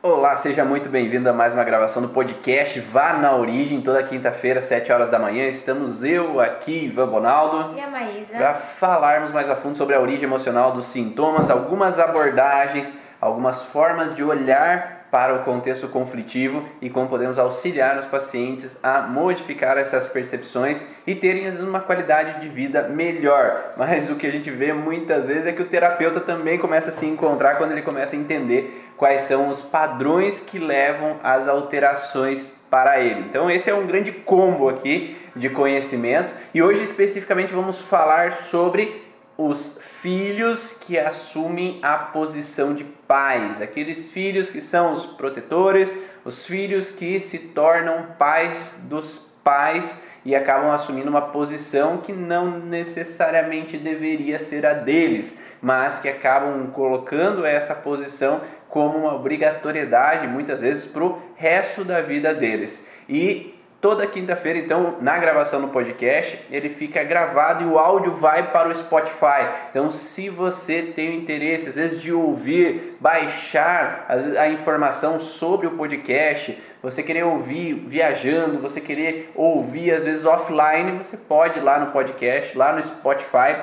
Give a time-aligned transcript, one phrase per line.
[0.00, 4.62] Olá, seja muito bem-vindo a mais uma gravação do podcast Vá na Origem, toda quinta-feira,
[4.62, 5.48] 7 horas da manhã.
[5.48, 8.32] Estamos eu aqui, Ivan Bonaldo, E a Maísa?
[8.32, 14.14] para falarmos mais a fundo sobre a origem emocional dos sintomas, algumas abordagens, algumas formas
[14.14, 20.06] de olhar para o contexto conflitivo e como podemos auxiliar os pacientes a modificar essas
[20.06, 23.72] percepções e terem uma qualidade de vida melhor.
[23.76, 26.92] Mas o que a gente vê muitas vezes é que o terapeuta também começa a
[26.92, 32.52] se encontrar quando ele começa a entender quais são os padrões que levam às alterações
[32.68, 33.20] para ele.
[33.20, 39.06] Então esse é um grande combo aqui de conhecimento e hoje especificamente vamos falar sobre
[39.38, 46.44] os filhos que assumem a posição de pais, aqueles filhos que são os protetores, os
[46.44, 53.76] filhos que se tornam pais dos pais e acabam assumindo uma posição que não necessariamente
[53.76, 58.40] deveria ser a deles, mas que acabam colocando essa posição
[58.78, 62.88] como uma obrigatoriedade muitas vezes para o resto da vida deles.
[63.08, 68.52] E toda quinta-feira, então, na gravação do podcast, ele fica gravado e o áudio vai
[68.52, 69.48] para o Spotify.
[69.68, 74.06] Então, se você tem o interesse, às vezes, de ouvir, baixar
[74.38, 80.98] a, informação sobre o podcast, você querer ouvir viajando, você querer ouvir, às vezes, offline,
[80.98, 83.56] você pode ir lá no podcast, lá no Spotify,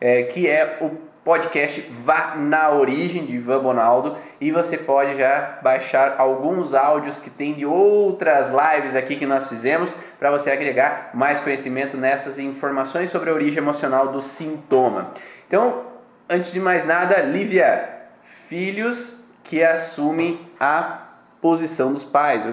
[0.00, 5.58] é, que é o podcast Vá na Origem de Ivan Bonaldo e você pode já
[5.62, 11.10] baixar alguns áudios que tem de outras lives aqui que nós fizemos para você agregar
[11.14, 15.12] mais conhecimento nessas informações sobre a origem emocional do sintoma.
[15.46, 15.82] Então,
[16.28, 17.88] antes de mais nada, Lívia,
[18.48, 21.02] filhos que assumem a
[21.40, 22.44] posição dos pais.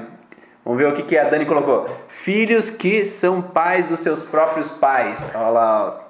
[0.64, 1.88] Vamos ver o que, que a Dani colocou.
[2.10, 5.28] Filhos que são pais dos seus próprios pais.
[5.34, 6.02] Olha lá,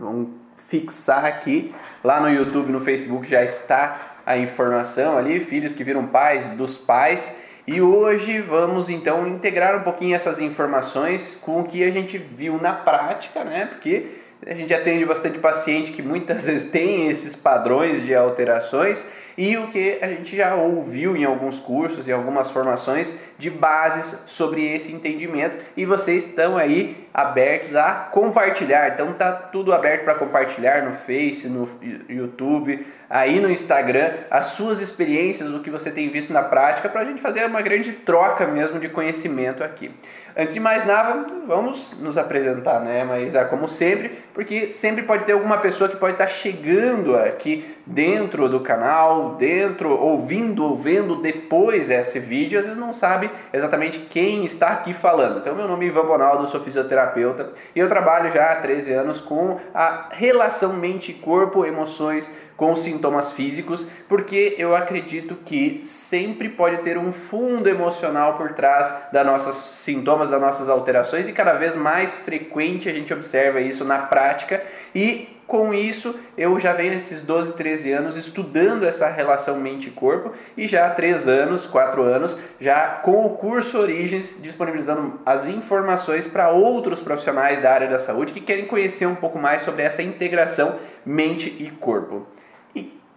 [0.00, 0.37] ó.
[0.68, 1.74] Fixar aqui.
[2.04, 6.76] Lá no YouTube, no Facebook já está a informação ali, filhos que viram pais dos
[6.76, 7.34] pais.
[7.66, 12.58] E hoje vamos então integrar um pouquinho essas informações com o que a gente viu
[12.60, 13.66] na prática, né?
[13.66, 14.06] Porque
[14.46, 19.04] a gente atende bastante paciente que muitas vezes tem esses padrões de alterações
[19.38, 24.18] e o que a gente já ouviu em alguns cursos e algumas formações de bases
[24.26, 28.88] sobre esse entendimento e vocês estão aí abertos a compartilhar.
[28.88, 31.68] Então tá tudo aberto para compartilhar no Face, no
[32.08, 37.02] YouTube, aí no Instagram, as suas experiências, o que você tem visto na prática, para
[37.02, 39.92] a gente fazer uma grande troca mesmo de conhecimento aqui.
[40.40, 43.02] Antes de mais nada, vamos nos apresentar, né?
[43.02, 47.74] Mas é como sempre, porque sempre pode ter alguma pessoa que pode estar chegando aqui
[47.84, 53.98] dentro do canal, dentro, ouvindo ou vendo depois esse vídeo, às vezes não sabe exatamente
[53.98, 55.38] quem está aqui falando.
[55.38, 59.20] Então, meu nome é Ivan Bonaldo, sou fisioterapeuta e eu trabalho já há 13 anos
[59.20, 66.98] com a relação mente-corpo, emoções com sintomas físicos, porque eu acredito que sempre pode ter
[66.98, 72.16] um fundo emocional por trás das nossas sintomas, das nossas alterações e cada vez mais
[72.16, 74.60] frequente a gente observa isso na prática
[74.92, 80.66] e com isso, eu já venho esses 12, 13 anos estudando essa relação mente-corpo e
[80.68, 86.50] já há 3 anos, 4 anos, já com o curso Origens disponibilizando as informações para
[86.50, 90.76] outros profissionais da área da saúde que querem conhecer um pouco mais sobre essa integração
[91.06, 92.26] mente e corpo.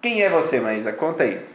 [0.02, 0.92] Quem é você, Maísa?
[0.92, 1.46] Conta aí.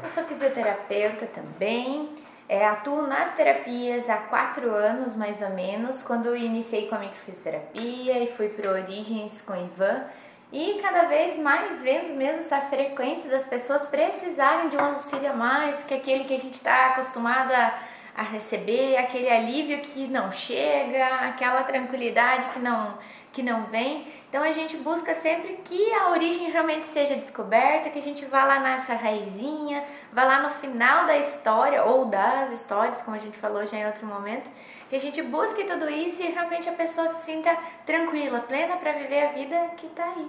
[0.00, 2.08] Eu sou fisioterapeuta também.
[2.48, 8.22] É, atuo nas terapias há quatro anos, mais ou menos, quando iniciei com a microfisioterapia
[8.22, 10.04] e fui para Origens com Ivan.
[10.52, 15.34] E cada vez mais vendo mesmo essa frequência das pessoas precisarem de um auxílio a
[15.34, 17.74] mais que aquele que a gente está acostumado a,
[18.16, 22.96] a receber, aquele alívio que não chega, aquela tranquilidade que não,
[23.36, 24.06] que não vem.
[24.30, 28.44] Então a gente busca sempre que a origem realmente seja descoberta, que a gente vá
[28.44, 33.36] lá nessa raizinha, vá lá no final da história ou das histórias, como a gente
[33.36, 34.50] falou já em outro momento,
[34.88, 37.54] que a gente busque tudo isso e realmente a pessoa se sinta
[37.84, 40.26] tranquila, plena para viver a vida que está aí.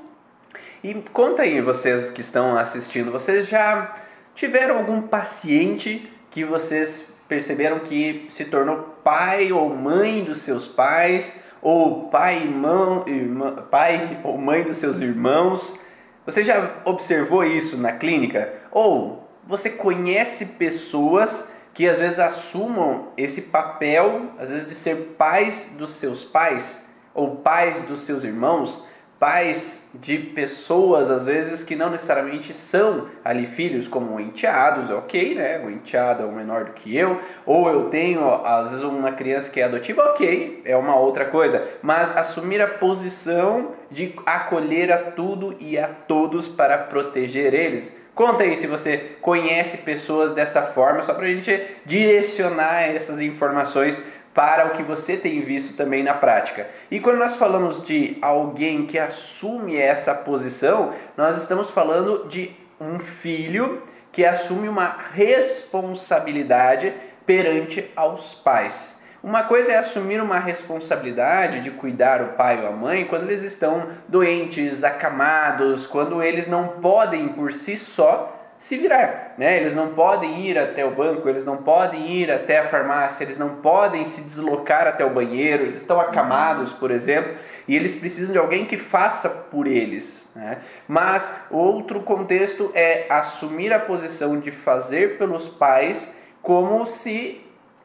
[0.83, 3.95] E conta aí, vocês que estão assistindo, vocês já
[4.35, 11.46] tiveram algum paciente que vocês perceberam que se tornou pai ou mãe dos seus pais,
[11.61, 15.79] ou pai, irmão, irmã, pai ou mãe dos seus irmãos?
[16.25, 18.53] Você já observou isso na clínica?
[18.71, 25.73] Ou você conhece pessoas que às vezes assumam esse papel, às vezes de ser pais
[25.77, 28.86] dos seus pais ou pais dos seus irmãos,
[29.19, 35.59] pais de pessoas às vezes que não necessariamente são ali filhos como enteados, ok, né?
[35.65, 39.49] O enteado é o menor do que eu, ou eu tenho às vezes uma criança
[39.49, 44.97] que é adotiva, ok, é uma outra coisa, mas assumir a posição de acolher a
[44.97, 47.95] tudo e a todos para proteger eles.
[48.17, 51.55] Conta aí se você conhece pessoas dessa forma, só para a gente
[51.85, 54.03] direcionar essas informações
[54.37, 56.67] para o que você tem visto também na prática.
[56.91, 62.99] E quando nós falamos de alguém que assume essa posição, nós estamos falando de um
[62.99, 63.81] filho
[64.11, 66.93] que assume uma responsabilidade
[67.25, 69.01] perante aos pais.
[69.23, 73.41] Uma coisa é assumir uma responsabilidade de cuidar o pai ou a mãe quando eles
[73.41, 79.57] estão doentes, acamados, quando eles não podem por si só se virar, né?
[79.57, 83.37] Eles não podem ir até o banco, eles não podem ir até a farmácia, eles
[83.37, 87.33] não podem se deslocar até o banheiro, eles estão acamados, por exemplo,
[87.67, 90.27] e eles precisam de alguém que faça por eles.
[90.35, 90.57] Né?
[90.87, 97.41] Mas outro contexto é assumir a posição de fazer pelos pais como se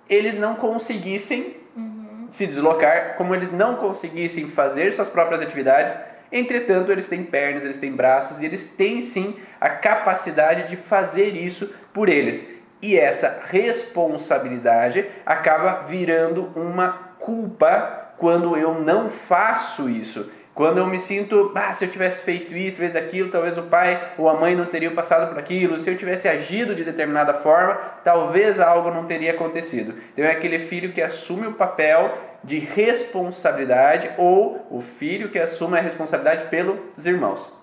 [0.09, 2.29] eles não conseguissem uhum.
[2.31, 5.93] se deslocar, como eles não conseguissem fazer suas próprias atividades
[6.33, 11.37] Entretanto, eles têm pernas, eles têm braços e eles têm sim a capacidade de fazer
[11.37, 12.53] isso por eles.
[12.83, 20.29] E essa responsabilidade acaba virando uma culpa quando eu não faço isso.
[20.53, 24.15] Quando eu me sinto, ah, se eu tivesse feito isso, fez aquilo, talvez o pai
[24.19, 25.79] ou a mãe não teriam passado por aquilo.
[25.79, 29.95] Se eu tivesse agido de determinada forma, talvez algo não teria acontecido.
[30.13, 35.79] Então é aquele filho que assume o papel de responsabilidade ou o filho que assume
[35.79, 37.62] a responsabilidade pelos irmãos.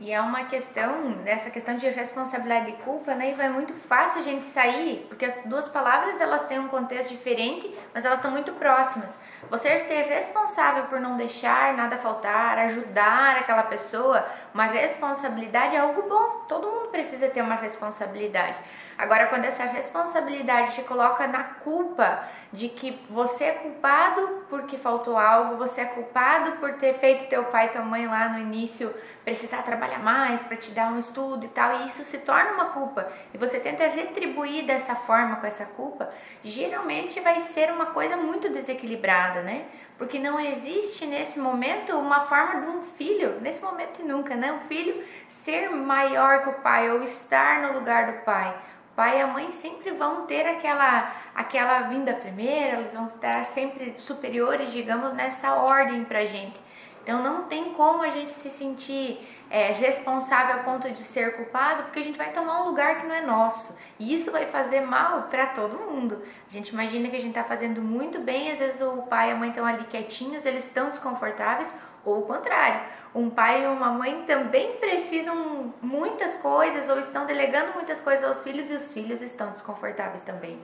[0.00, 3.32] E é uma questão, nessa questão de responsabilidade e culpa, né?
[3.32, 7.10] E vai muito fácil a gente sair, porque as duas palavras elas têm um contexto
[7.10, 9.18] diferente, mas elas estão muito próximas.
[9.50, 14.24] Você ser responsável por não deixar nada faltar, ajudar aquela pessoa,
[14.54, 16.44] uma responsabilidade é algo bom.
[16.48, 18.56] Todo mundo precisa ter uma responsabilidade.
[18.98, 25.16] Agora, quando essa responsabilidade te coloca na culpa de que você é culpado porque faltou
[25.16, 28.92] algo, você é culpado por ter feito teu pai e tua mãe lá no início
[29.24, 32.70] precisar trabalhar mais para te dar um estudo e tal, e isso se torna uma
[32.70, 36.08] culpa, e você tenta retribuir dessa forma com essa culpa,
[36.42, 39.66] geralmente vai ser uma coisa muito desequilibrada, né?
[39.98, 44.52] Porque não existe nesse momento uma forma de um filho, nesse momento e nunca, né?
[44.52, 48.56] Um filho ser maior que o pai ou estar no lugar do pai
[48.98, 53.96] pai e a mãe sempre vão ter aquela, aquela vinda primeira, eles vão estar sempre
[53.96, 56.60] superiores, digamos, nessa ordem pra gente.
[57.04, 61.84] Então não tem como a gente se sentir é, responsável a ponto de ser culpado,
[61.84, 63.78] porque a gente vai tomar um lugar que não é nosso.
[64.00, 66.20] E isso vai fazer mal para todo mundo.
[66.50, 69.32] A gente imagina que a gente está fazendo muito bem, às vezes o pai e
[69.32, 71.72] a mãe estão ali quietinhos, eles estão desconfortáveis,
[72.04, 77.72] ou o contrário um pai e uma mãe também precisam muitas coisas ou estão delegando
[77.74, 80.58] muitas coisas aos filhos e os filhos estão desconfortáveis também.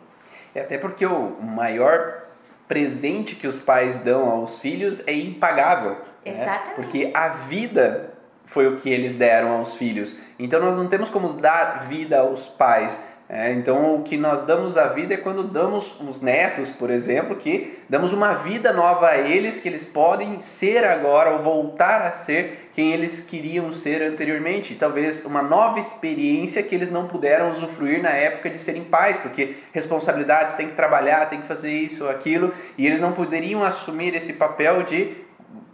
[0.55, 2.23] É até porque o maior
[2.69, 5.93] presente que os pais dão aos filhos é impagável.
[6.25, 6.33] Né?
[6.33, 6.69] Exatamente.
[6.69, 6.75] Né?
[6.77, 8.15] Porque a vida
[8.47, 10.17] foi o que eles deram aos filhos.
[10.39, 14.77] Então nós não temos como dar vida aos pais é, então, o que nós damos
[14.77, 19.17] à vida é quando damos os netos, por exemplo, que damos uma vida nova a
[19.17, 24.75] eles, que eles podem ser agora ou voltar a ser quem eles queriam ser anteriormente.
[24.75, 29.57] Talvez uma nova experiência que eles não puderam usufruir na época de serem pais, porque
[29.73, 34.15] responsabilidades, tem que trabalhar, tem que fazer isso ou aquilo, e eles não poderiam assumir
[34.15, 35.25] esse papel de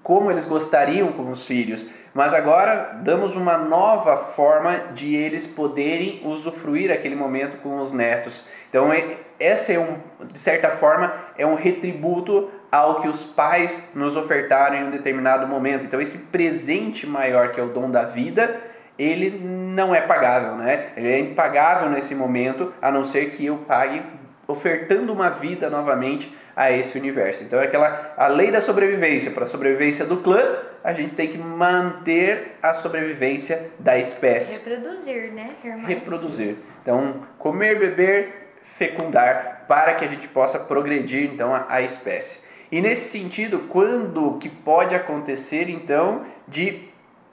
[0.04, 1.88] como eles gostariam com os filhos.
[2.12, 8.46] Mas agora damos uma nova forma de eles poderem usufruir aquele momento com os netos.
[8.68, 9.96] Então, é, essa é um,
[10.26, 15.46] de certa forma, é um retributo ao que os pais nos ofertaram em um determinado
[15.46, 15.84] momento.
[15.84, 18.60] Então, esse presente maior que é o dom da vida,
[18.98, 20.88] ele não é pagável, né?
[20.96, 24.02] Ele é impagável nesse momento, a não ser que eu pague
[24.46, 27.42] ofertando uma vida novamente a esse universo.
[27.42, 29.30] Então é aquela a lei da sobrevivência.
[29.30, 30.42] Para a sobrevivência do clã,
[30.82, 34.52] a gente tem que manter a sobrevivência da espécie.
[34.52, 35.54] Reproduzir, né?
[35.86, 36.56] Reproduzir.
[36.82, 42.40] Então, comer, beber, fecundar, para que a gente possa progredir então a, a espécie.
[42.72, 46.88] E nesse sentido, quando que pode acontecer então de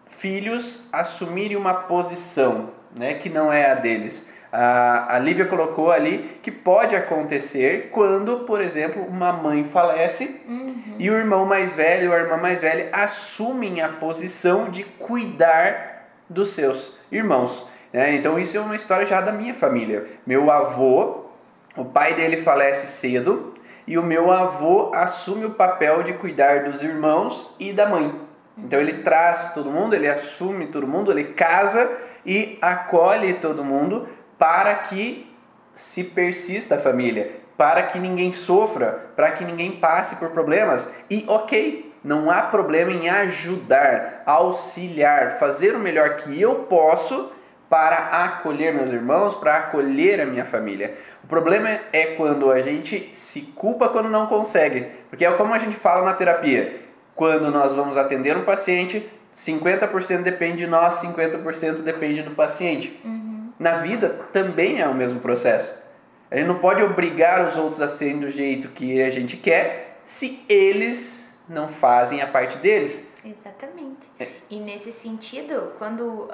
[0.09, 4.29] filhos assumirem uma posição, né, que não é a deles?
[4.51, 10.95] A, a Lívia colocou ali que pode acontecer quando, por exemplo, uma mãe falece uhum.
[10.97, 16.07] e o irmão mais velho ou a irmã mais velha assumem a posição de cuidar
[16.29, 17.67] dos seus irmãos.
[17.91, 18.15] Né?
[18.15, 20.07] Então, isso é uma história já da minha família.
[20.25, 21.25] Meu avô,
[21.75, 23.53] o pai dele falece cedo
[23.85, 28.13] e o meu avô assume o papel de cuidar dos irmãos e da mãe.
[28.57, 31.89] Então, ele traz todo mundo, ele assume todo mundo, ele casa
[32.25, 35.31] e acolhe todo mundo para que
[35.75, 40.91] se persista a família, para que ninguém sofra, para que ninguém passe por problemas.
[41.09, 47.31] E ok, não há problema em ajudar, auxiliar, fazer o melhor que eu posso
[47.69, 50.97] para acolher meus irmãos, para acolher a minha família.
[51.23, 55.59] O problema é quando a gente se culpa quando não consegue, porque é como a
[55.59, 56.81] gente fala na terapia.
[57.13, 62.99] Quando nós vamos atender um paciente, 50% depende de nós, 50% depende do paciente.
[63.03, 63.26] Uhum.
[63.59, 65.77] Na vida também é o mesmo processo.
[66.29, 69.99] A gente não pode obrigar os outros a serem do jeito que a gente quer
[70.05, 73.05] se eles não fazem a parte deles.
[73.25, 74.07] Exatamente.
[74.19, 74.29] É.
[74.49, 76.29] E nesse sentido, quando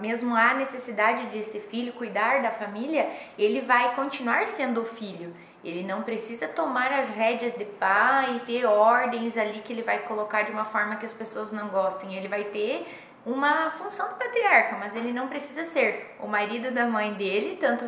[0.00, 3.08] mesmo há necessidade desse filho cuidar da família,
[3.38, 5.34] ele vai continuar sendo o filho.
[5.64, 9.98] Ele não precisa tomar as rédeas de pai e ter ordens ali que ele vai
[10.00, 12.14] colocar de uma forma que as pessoas não gostem.
[12.14, 12.86] Ele vai ter
[13.28, 17.84] uma função do patriarca, mas ele não precisa ser o marido da mãe dele, tanto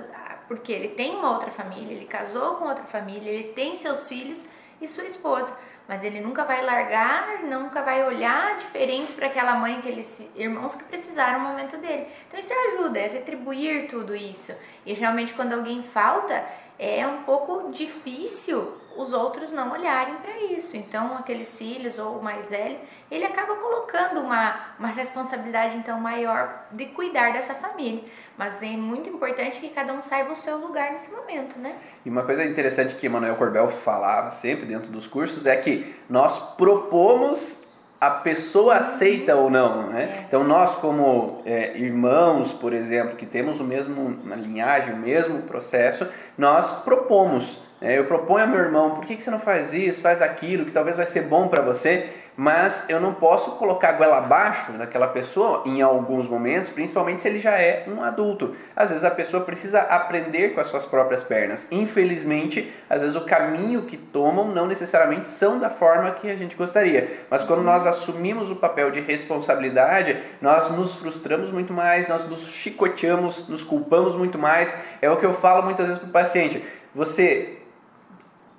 [0.46, 4.46] porque ele tem uma outra família, ele casou com outra família, ele tem seus filhos
[4.80, 5.56] e sua esposa,
[5.88, 10.84] mas ele nunca vai largar, nunca vai olhar diferente para aquela mãe, aqueles irmãos que
[10.84, 12.06] precisaram no momento dele.
[12.28, 14.54] Então isso ajuda, é retribuir tudo isso.
[14.84, 16.44] E realmente quando alguém falta,
[16.78, 20.76] é um pouco difícil os outros não olharem para isso.
[20.76, 22.78] Então, aqueles filhos ou o mais velho,
[23.10, 28.04] ele acaba colocando uma, uma responsabilidade então maior de cuidar dessa família.
[28.38, 31.74] Mas é muito importante que cada um saiba o seu lugar nesse momento, né?
[32.06, 36.54] E uma coisa interessante que Manuel Corbel falava sempre dentro dos cursos é que nós
[36.54, 37.68] propomos
[38.00, 40.04] a pessoa aceita ou não, né?
[40.04, 40.24] É.
[40.26, 45.42] Então nós como é, irmãos, por exemplo, que temos o mesmo uma linhagem, o mesmo
[45.42, 47.62] processo, nós propomos.
[47.78, 47.98] Né?
[47.98, 50.72] Eu proponho ao meu irmão, por que, que você não faz isso, faz aquilo, que
[50.72, 55.08] talvez vai ser bom para você mas eu não posso colocar a goela abaixo daquela
[55.08, 58.56] pessoa em alguns momentos, principalmente se ele já é um adulto.
[58.74, 61.66] Às vezes a pessoa precisa aprender com as suas próprias pernas.
[61.70, 66.56] Infelizmente, às vezes o caminho que tomam não necessariamente são da forma que a gente
[66.56, 67.20] gostaria.
[67.30, 72.46] Mas quando nós assumimos o papel de responsabilidade, nós nos frustramos muito mais, nós nos
[72.46, 74.72] chicoteamos, nos culpamos muito mais.
[75.02, 76.64] É o que eu falo muitas vezes para o paciente.
[76.94, 77.59] Você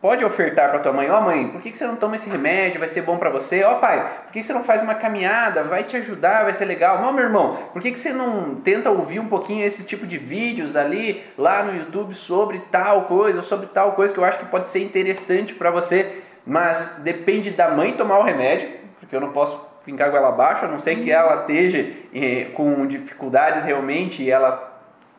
[0.01, 2.27] pode ofertar para tua mãe, ó oh, mãe, por que, que você não toma esse
[2.27, 2.79] remédio?
[2.79, 3.63] Vai ser bom para você.
[3.63, 5.63] Ó oh, pai, por que, que você não faz uma caminhada?
[5.63, 6.99] Vai te ajudar, vai ser legal.
[6.99, 10.17] Não, meu irmão, por que, que você não tenta ouvir um pouquinho esse tipo de
[10.17, 14.45] vídeos ali, lá no YouTube, sobre tal coisa, sobre tal coisa que eu acho que
[14.45, 16.23] pode ser interessante para você.
[16.43, 20.65] Mas depende da mãe tomar o remédio, porque eu não posso fincar com ela abaixo,
[20.65, 24.69] a não ser que ela esteja eh, com dificuldades realmente e ela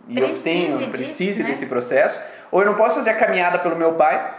[0.08, 1.50] e eu tenho, precise né?
[1.50, 2.18] desse processo.
[2.50, 4.34] Ou eu não posso fazer a caminhada pelo meu pai,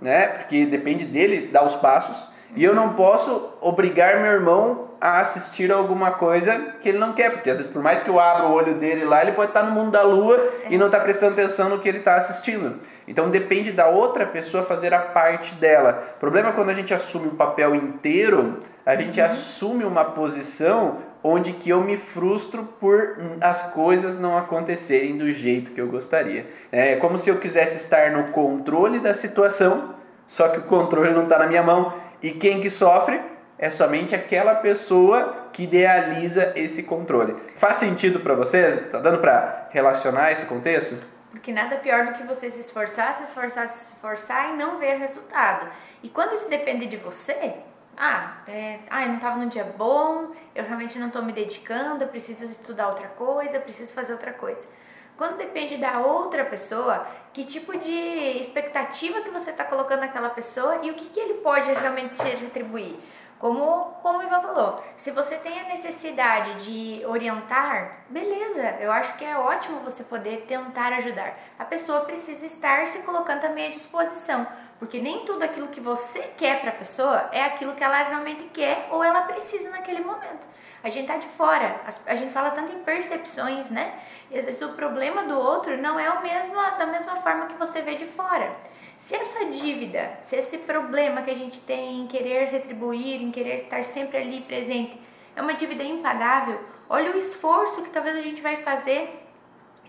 [0.00, 0.26] né?
[0.26, 2.30] Porque depende dele dar os passos.
[2.56, 7.30] E eu não posso obrigar meu irmão a assistir alguma coisa que ele não quer,
[7.30, 9.62] porque às vezes por mais que eu abra o olho dele lá, ele pode estar
[9.62, 12.80] no mundo da lua e não estar prestando atenção no que ele está assistindo.
[13.06, 16.12] Então depende da outra pessoa fazer a parte dela.
[16.16, 19.26] O problema é quando a gente assume o papel inteiro, a gente uhum.
[19.26, 25.72] assume uma posição onde que eu me frustro por as coisas não acontecerem do jeito
[25.72, 26.46] que eu gostaria.
[26.72, 29.94] É como se eu quisesse estar no controle da situação,
[30.28, 31.94] só que o controle não está na minha mão.
[32.22, 33.20] E quem que sofre
[33.58, 37.36] é somente aquela pessoa que idealiza esse controle.
[37.58, 38.90] Faz sentido para vocês?
[38.90, 40.96] Tá dando para relacionar esse contexto?
[41.30, 44.96] Porque nada pior do que você se esforçar, se esforçar, se esforçar e não ver
[44.96, 45.66] resultado.
[46.02, 47.54] E quando isso depende de você,
[47.96, 52.04] ah, é, ah, eu não estava num dia bom, eu realmente não estou me dedicando,
[52.04, 54.66] eu preciso estudar outra coisa, eu preciso fazer outra coisa.
[55.16, 60.80] Quando depende da outra pessoa, que tipo de expectativa que você está colocando naquela pessoa
[60.82, 62.96] e o que, que ele pode realmente te retribuir.
[63.38, 69.16] Como, como o Ivan falou, se você tem a necessidade de orientar, beleza, eu acho
[69.16, 71.38] que é ótimo você poder tentar ajudar.
[71.58, 74.46] A pessoa precisa estar se colocando também à disposição,
[74.80, 78.44] porque nem tudo aquilo que você quer para a pessoa é aquilo que ela realmente
[78.44, 80.48] quer ou ela precisa naquele momento.
[80.82, 84.00] A gente tá de fora, a gente fala tanto em percepções, né?
[84.30, 87.54] E às vezes o problema do outro não é o mesmo da mesma forma que
[87.56, 88.56] você vê de fora.
[88.96, 93.56] Se essa dívida, se esse problema que a gente tem em querer retribuir, em querer
[93.56, 94.98] estar sempre ali presente,
[95.36, 96.58] é uma dívida impagável,
[96.88, 99.26] olha o esforço que talvez a gente vai fazer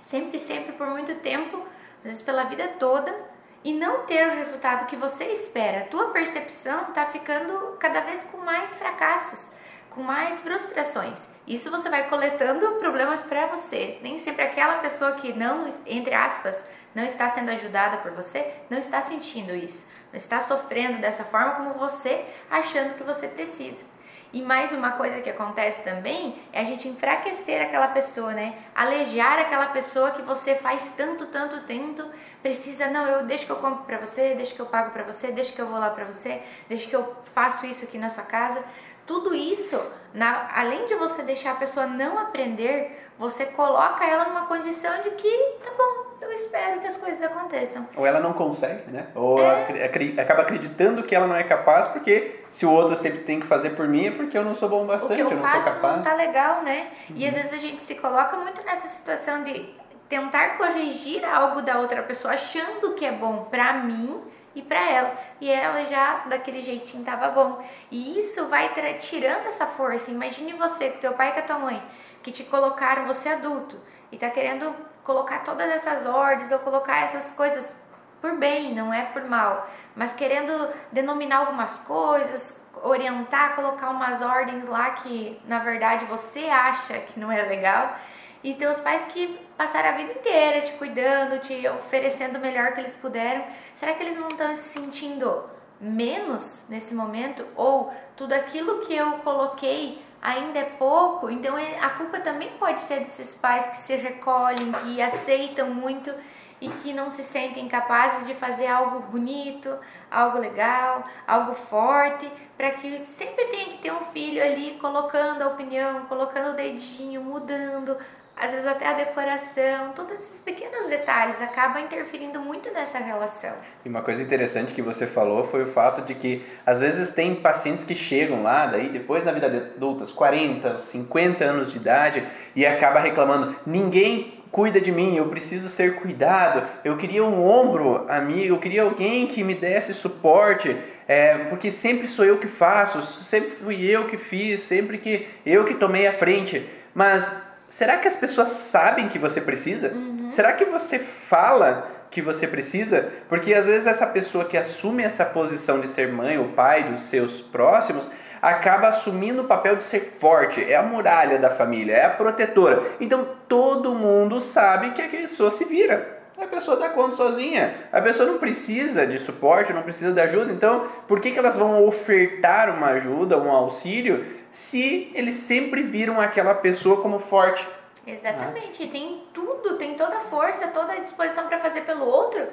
[0.02, 1.66] sempre, sempre por muito tempo,
[2.00, 3.31] às vezes pela vida toda,
[3.64, 5.82] e não ter o resultado que você espera.
[5.82, 9.52] A tua percepção está ficando cada vez com mais fracassos,
[9.90, 11.20] com mais frustrações.
[11.46, 14.00] Isso você vai coletando problemas para você.
[14.02, 18.78] Nem sempre aquela pessoa que não, entre aspas, não está sendo ajudada por você, não
[18.78, 23.92] está sentindo isso, não está sofrendo dessa forma como você achando que você precisa.
[24.34, 28.56] E mais uma coisa que acontece também é a gente enfraquecer aquela pessoa, né?
[28.74, 32.10] Alejar aquela pessoa que você faz tanto, tanto, tanto,
[32.42, 35.32] precisa, não, eu deixa que eu compro para você, deixa que eu pago para você,
[35.32, 38.24] deixa que eu vou lá para você, deixa que eu faço isso aqui na sua
[38.24, 38.64] casa.
[39.06, 39.80] Tudo isso,
[40.14, 45.12] na, além de você deixar a pessoa não aprender, você coloca ela numa condição de
[45.12, 47.88] que, tá bom, eu espero que as coisas aconteçam.
[47.96, 49.08] Ou ela não consegue, né?
[49.14, 49.86] Ou é.
[50.20, 53.72] acaba acreditando que ela não é capaz, porque se o outro sempre tem que fazer
[53.72, 55.98] por mim, é porque eu não sou bom bastante, eu, eu, não faço sou capaz.
[55.98, 56.88] Não tá legal, né?
[57.10, 57.18] Uhum.
[57.18, 59.81] E às vezes a gente se coloca muito nessa situação de
[60.12, 64.22] tentar corrigir algo da outra pessoa, achando que é bom pra mim
[64.54, 65.18] e para ela.
[65.40, 67.66] E ela já daquele jeitinho tava bom.
[67.90, 70.12] E isso vai tirando essa força.
[70.12, 71.82] Imagine você com teu pai e com a tua mãe,
[72.22, 73.80] que te colocaram, você adulto,
[74.12, 74.76] e tá querendo
[75.06, 77.74] colocar todas essas ordens ou colocar essas coisas
[78.20, 84.68] por bem, não é por mal, mas querendo denominar algumas coisas, orientar, colocar umas ordens
[84.68, 87.96] lá que na verdade você acha que não é legal.
[88.44, 92.80] E teus pais que passaram a vida inteira te cuidando, te oferecendo o melhor que
[92.80, 95.44] eles puderam, será que eles não estão se sentindo
[95.80, 97.46] menos nesse momento?
[97.56, 101.30] Ou tudo aquilo que eu coloquei ainda é pouco?
[101.30, 106.12] Então é, a culpa também pode ser desses pais que se recolhem, que aceitam muito
[106.60, 109.78] e que não se sentem capazes de fazer algo bonito,
[110.10, 115.50] algo legal, algo forte, para que sempre tenha que ter um filho ali colocando a
[115.50, 117.96] opinião, colocando o dedinho, mudando,
[118.42, 123.54] às vezes até a decoração, todos esses pequenos detalhes acabam interferindo muito nessa relação.
[123.86, 127.36] E uma coisa interessante que você falou foi o fato de que às vezes tem
[127.36, 132.66] pacientes que chegam lá, daí depois na vida adulta, 40, 50 anos de idade, e
[132.66, 138.56] acaba reclamando: ninguém cuida de mim, eu preciso ser cuidado, eu queria um ombro amigo,
[138.56, 140.76] eu queria alguém que me desse suporte,
[141.08, 145.64] é, porque sempre sou eu que faço, sempre fui eu que fiz, sempre que eu
[145.64, 146.68] que tomei a frente.
[146.94, 149.88] Mas será que as pessoas sabem que você precisa?
[149.88, 150.30] Uhum.
[150.32, 153.10] Será que você fala que você precisa?
[153.30, 157.04] Porque às vezes essa pessoa que assume essa posição de ser mãe ou pai dos
[157.04, 158.06] seus próximos
[158.42, 162.84] acaba assumindo o papel de ser forte, é a muralha da família, é a protetora.
[163.00, 166.21] Então todo mundo sabe que a pessoa se vira.
[166.42, 167.76] A pessoa dá conta sozinha.
[167.92, 170.52] A pessoa não precisa de suporte, não precisa de ajuda.
[170.52, 176.20] Então, por que, que elas vão ofertar uma ajuda, um auxílio, se eles sempre viram
[176.20, 177.66] aquela pessoa como forte.
[178.06, 178.88] Exatamente, ah.
[178.92, 182.46] tem tudo, tem toda a força, toda a disposição para fazer pelo outro.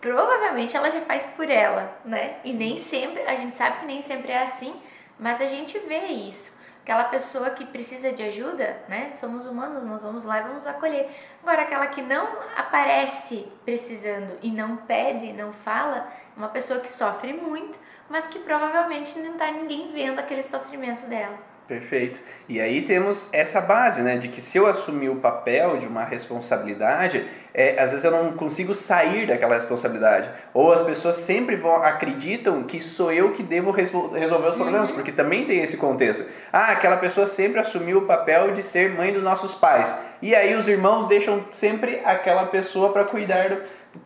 [0.00, 2.36] Provavelmente ela já faz por ela, né?
[2.44, 4.74] E nem sempre, a gente sabe que nem sempre é assim,
[5.18, 6.58] mas a gente vê isso.
[6.90, 9.12] Aquela pessoa que precisa de ajuda, né?
[9.14, 11.08] Somos humanos, nós vamos lá e vamos acolher.
[11.40, 12.26] Agora, aquela que não
[12.56, 19.16] aparece precisando e não pede, não fala, uma pessoa que sofre muito, mas que provavelmente
[19.20, 21.38] não está ninguém vendo aquele sofrimento dela.
[21.70, 22.18] Perfeito.
[22.48, 26.02] E aí temos essa base, né, de que se eu assumir o papel de uma
[26.02, 30.28] responsabilidade, é, às vezes eu não consigo sair daquela responsabilidade.
[30.52, 34.96] Ou as pessoas sempre vão acreditam que sou eu que devo resolver os problemas, uhum.
[34.96, 36.26] porque também tem esse contexto.
[36.52, 39.96] Ah, aquela pessoa sempre assumiu o papel de ser mãe dos nossos pais.
[40.20, 43.62] E aí os irmãos deixam sempre aquela pessoa para cuidar do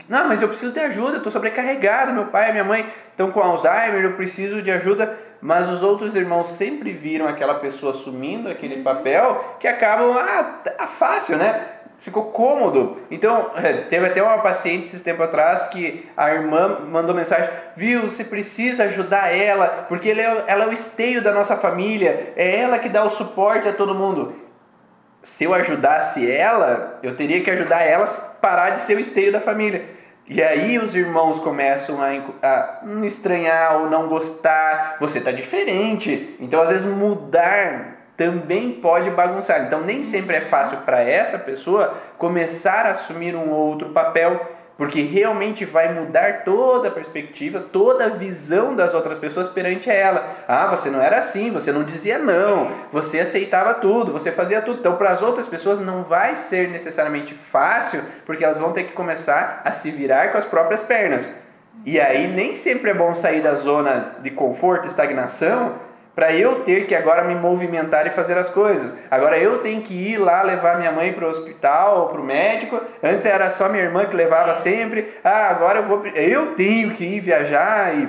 [0.09, 3.41] não, mas eu preciso de ajuda, estou sobrecarregado, meu pai e minha mãe estão com
[3.41, 5.19] Alzheimer, eu preciso de ajuda.
[5.45, 10.87] Mas os outros irmãos sempre viram aquela pessoa assumindo aquele papel que acabam, ah, tá
[10.87, 11.67] fácil, né?
[11.99, 12.97] Ficou cômodo.
[13.11, 18.09] Então, é, teve até uma paciente esses tempo atrás que a irmã mandou mensagem: Viu,
[18.09, 22.61] você precisa ajudar ela, porque ela é, ela é o esteio da nossa família, é
[22.61, 24.45] ela que dá o suporte a todo mundo
[25.25, 29.33] se eu ajudasse ela, eu teria que ajudar ela a parar de ser o esteio
[29.33, 29.85] da família.
[30.27, 32.09] E aí os irmãos começam a,
[32.43, 34.97] a estranhar ou não gostar.
[34.99, 36.35] Você está diferente.
[36.41, 39.67] Então, às vezes, mudar também pode bagunçar.
[39.67, 44.41] Então, nem sempre é fácil para essa pessoa começar a assumir um outro papel
[44.77, 50.37] porque realmente vai mudar toda a perspectiva, toda a visão das outras pessoas perante ela.
[50.49, 54.81] Ah, você não era assim, você não dizia não, você aceitava tudo, você fazia tudo.
[54.81, 58.93] Então, para as outras pessoas não vai ser necessariamente fácil, porque elas vão ter que
[58.93, 61.33] começar a se virar com as próprias pernas.
[61.87, 65.75] E aí nem sempre é bom sair da zona de conforto, estagnação,
[66.15, 68.97] para eu ter que agora me movimentar e fazer as coisas.
[69.11, 72.25] Agora eu tenho que ir lá levar minha mãe para o hospital ou para o
[72.25, 72.81] médico.
[73.03, 75.13] Antes era só minha irmã que levava sempre.
[75.25, 78.09] Ah, agora eu vou, eu tenho que ir viajar e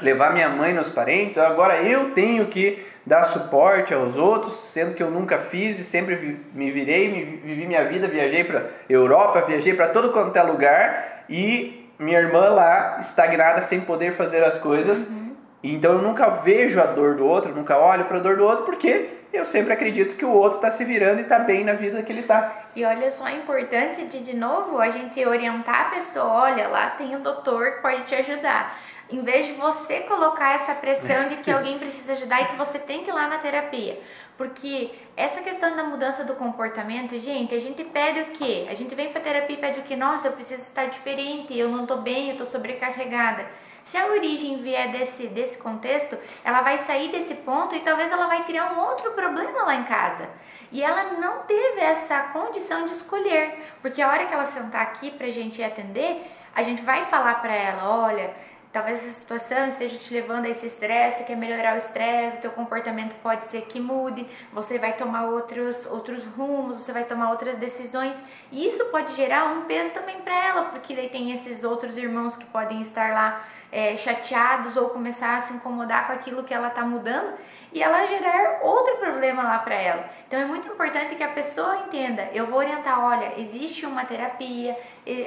[0.00, 1.36] levar minha mãe nos parentes.
[1.36, 6.40] Agora eu tenho que dar suporte aos outros, sendo que eu nunca fiz e sempre
[6.54, 11.24] me virei, me, vivi minha vida, viajei para Europa, viajei para todo quanto é lugar
[11.28, 15.08] e minha irmã lá estagnada sem poder fazer as coisas.
[15.08, 15.21] Uhum
[15.62, 18.64] então eu nunca vejo a dor do outro, nunca olho para a dor do outro,
[18.64, 22.02] porque eu sempre acredito que o outro está se virando e está bem na vida
[22.02, 22.66] que ele está.
[22.74, 26.90] E olha só a importância de, de novo, a gente orientar a pessoa: olha, lá
[26.90, 28.78] tem o doutor que pode te ajudar.
[29.10, 32.78] Em vez de você colocar essa pressão de que alguém precisa ajudar e que você
[32.78, 33.98] tem que ir lá na terapia.
[34.36, 38.66] Porque essa questão da mudança do comportamento, gente, a gente pede o quê?
[38.70, 39.94] A gente vem para terapia e pede o quê?
[39.94, 43.46] Nossa, eu preciso estar diferente, eu não estou bem, eu estou sobrecarregada.
[43.84, 48.26] Se a origem vier desse, desse contexto, ela vai sair desse ponto e talvez ela
[48.26, 50.28] vai criar um outro problema lá em casa.
[50.70, 55.10] E ela não teve essa condição de escolher, porque a hora que ela sentar aqui
[55.10, 58.34] para a gente atender, a gente vai falar para ela, olha,
[58.72, 62.50] talvez essa situação esteja te levando a esse estresse, quer melhorar o estresse, o teu
[62.52, 67.56] comportamento pode ser que mude, você vai tomar outros, outros rumos, você vai tomar outras
[67.56, 68.16] decisões,
[68.50, 72.34] e isso pode gerar um peso também para ela, porque daí tem esses outros irmãos
[72.34, 76.68] que podem estar lá é, chateados ou começar a se incomodar com aquilo que ela
[76.68, 77.38] está mudando
[77.72, 80.10] e ela gerar outro problema lá para ela.
[80.28, 82.28] Então é muito importante que a pessoa entenda.
[82.34, 84.78] Eu vou orientar, olha, existe uma terapia,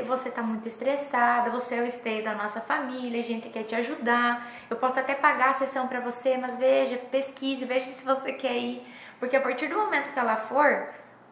[0.06, 3.74] você está muito estressada, você é o esteio da nossa família, a gente quer te
[3.74, 4.48] ajudar.
[4.70, 8.56] Eu posso até pagar a sessão para você, mas veja, pesquise, veja se você quer
[8.56, 8.86] ir,
[9.20, 10.90] porque a partir do momento que ela for,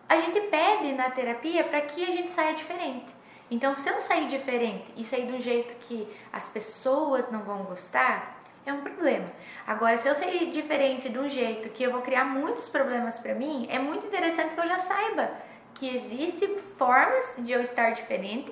[0.10, 3.23] a gente pede na terapia para que a gente saia diferente.
[3.54, 7.60] Então, se eu sair diferente e sair de um jeito que as pessoas não vão
[7.66, 9.32] gostar, é um problema.
[9.68, 13.36] Agora, se eu sair diferente de um jeito que eu vou criar muitos problemas para
[13.36, 15.30] mim, é muito interessante que eu já saiba
[15.76, 18.52] que existem formas de eu estar diferente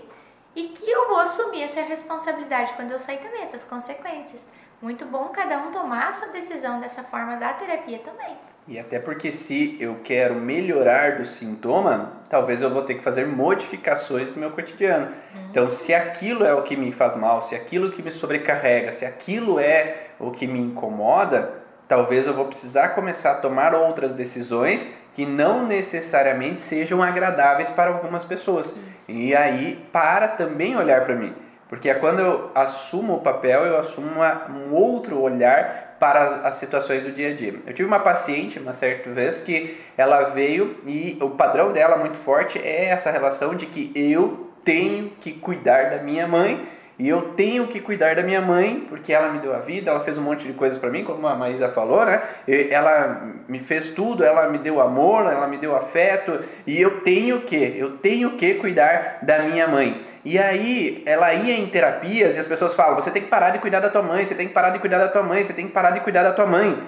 [0.56, 4.46] e que eu vou assumir essa responsabilidade quando eu sair também, essas consequências.
[4.82, 8.36] Muito bom cada um tomar a sua decisão dessa forma da terapia também.
[8.68, 13.28] E até porque se eu quero melhorar do sintoma, talvez eu vou ter que fazer
[13.28, 15.08] modificações no meu cotidiano.
[15.08, 15.42] Uhum.
[15.50, 19.06] Então, se aquilo é o que me faz mal, se aquilo que me sobrecarrega, se
[19.06, 24.94] aquilo é o que me incomoda, talvez eu vou precisar começar a tomar outras decisões
[25.14, 28.68] que não necessariamente sejam agradáveis para algumas pessoas.
[28.68, 29.12] Isso.
[29.12, 31.36] E aí, para também olhar para mim.
[31.72, 36.58] Porque é quando eu assumo o papel, eu assumo uma, um outro olhar para as
[36.58, 37.56] situações do dia a dia.
[37.66, 42.18] Eu tive uma paciente, uma certa vez, que ela veio e o padrão dela muito
[42.18, 46.68] forte é essa relação de que eu tenho que cuidar da minha mãe
[47.02, 50.02] e eu tenho que cuidar da minha mãe, porque ela me deu a vida, ela
[50.02, 52.22] fez um monte de coisas para mim, como a Maísa falou, né?
[52.70, 57.42] Ela me fez tudo, ela me deu amor, ela me deu afeto, e eu tenho
[57.42, 60.06] que, eu tenho que cuidar da minha mãe.
[60.24, 63.58] E aí ela ia em terapias e as pessoas falam: "Você tem que parar de
[63.58, 65.66] cuidar da tua mãe, você tem que parar de cuidar da tua mãe, você tem
[65.66, 66.84] que parar de cuidar da tua mãe".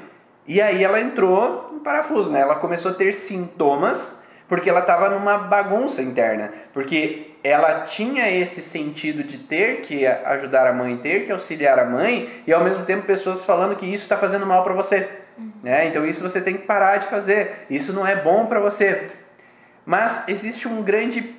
[0.46, 2.42] E aí ela entrou em parafuso, né?
[2.42, 8.62] Ela começou a ter sintomas porque ela estava numa bagunça interna, porque ela tinha esse
[8.62, 12.86] sentido de ter que ajudar a mãe, ter que auxiliar a mãe, e ao mesmo
[12.86, 15.10] tempo pessoas falando que isso está fazendo mal para você.
[15.38, 15.52] Uhum.
[15.62, 15.88] Né?
[15.88, 19.08] Então isso você tem que parar de fazer, isso não é bom para você.
[19.86, 21.36] Mas existe um grande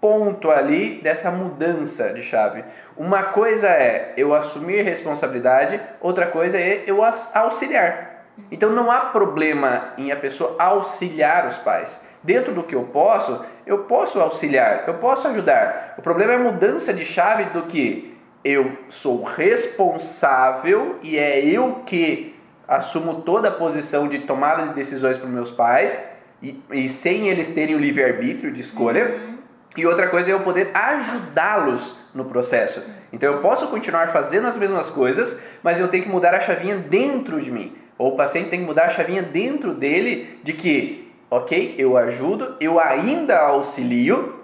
[0.00, 2.64] ponto ali dessa mudança de chave.
[2.96, 7.00] Uma coisa é eu assumir responsabilidade, outra coisa é eu
[7.34, 8.24] auxiliar.
[8.50, 13.44] Então não há problema em a pessoa auxiliar os pais dentro do que eu posso,
[13.66, 15.94] eu posso auxiliar, eu posso ajudar.
[15.98, 21.82] O problema é a mudança de chave do que eu sou responsável e é eu
[21.86, 22.34] que
[22.66, 25.96] assumo toda a posição de tomada de decisões para meus pais
[26.42, 29.14] e, e, sem eles terem o livre-arbítrio de escolha.
[29.14, 29.38] Uhum.
[29.76, 32.82] E outra coisa é eu poder ajudá-los no processo.
[33.12, 36.76] Então eu posso continuar fazendo as mesmas coisas, mas eu tenho que mudar a chavinha
[36.76, 37.74] dentro de mim.
[37.96, 41.01] Ou o paciente tem que mudar a chavinha dentro dele de que
[41.32, 41.74] ok?
[41.78, 44.38] Eu ajudo, eu ainda auxilio,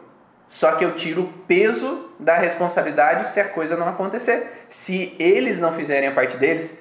[0.49, 4.65] só que eu tiro o peso da responsabilidade se a coisa não acontecer.
[4.71, 6.79] Se eles não fizerem a parte deles,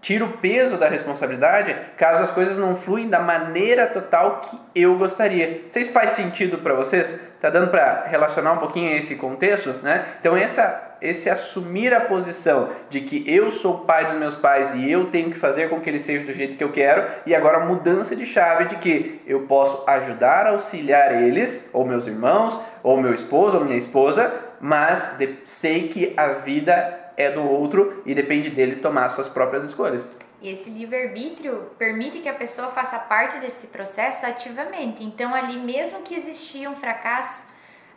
[0.00, 4.96] tiro o peso da responsabilidade caso as coisas não fluem da maneira total que eu
[4.96, 5.64] gostaria.
[5.68, 7.20] Vocês faz sentido para vocês?
[7.38, 10.14] Tá dando para relacionar um pouquinho esse contexto, né?
[10.18, 14.90] Então essa esse assumir a posição de que eu sou pai dos meus pais e
[14.90, 17.58] eu tenho que fazer com que eles sejam do jeito que eu quero, e agora
[17.58, 23.00] a mudança de chave de que eu posso ajudar, auxiliar eles, ou meus irmãos, ou
[23.00, 28.48] meu esposo, ou minha esposa, mas sei que a vida é do outro e depende
[28.50, 30.10] dele tomar suas próprias escolhas.
[30.40, 35.04] E esse livre-arbítrio permite que a pessoa faça parte desse processo ativamente.
[35.04, 37.44] Então, ali, mesmo que existia um fracasso,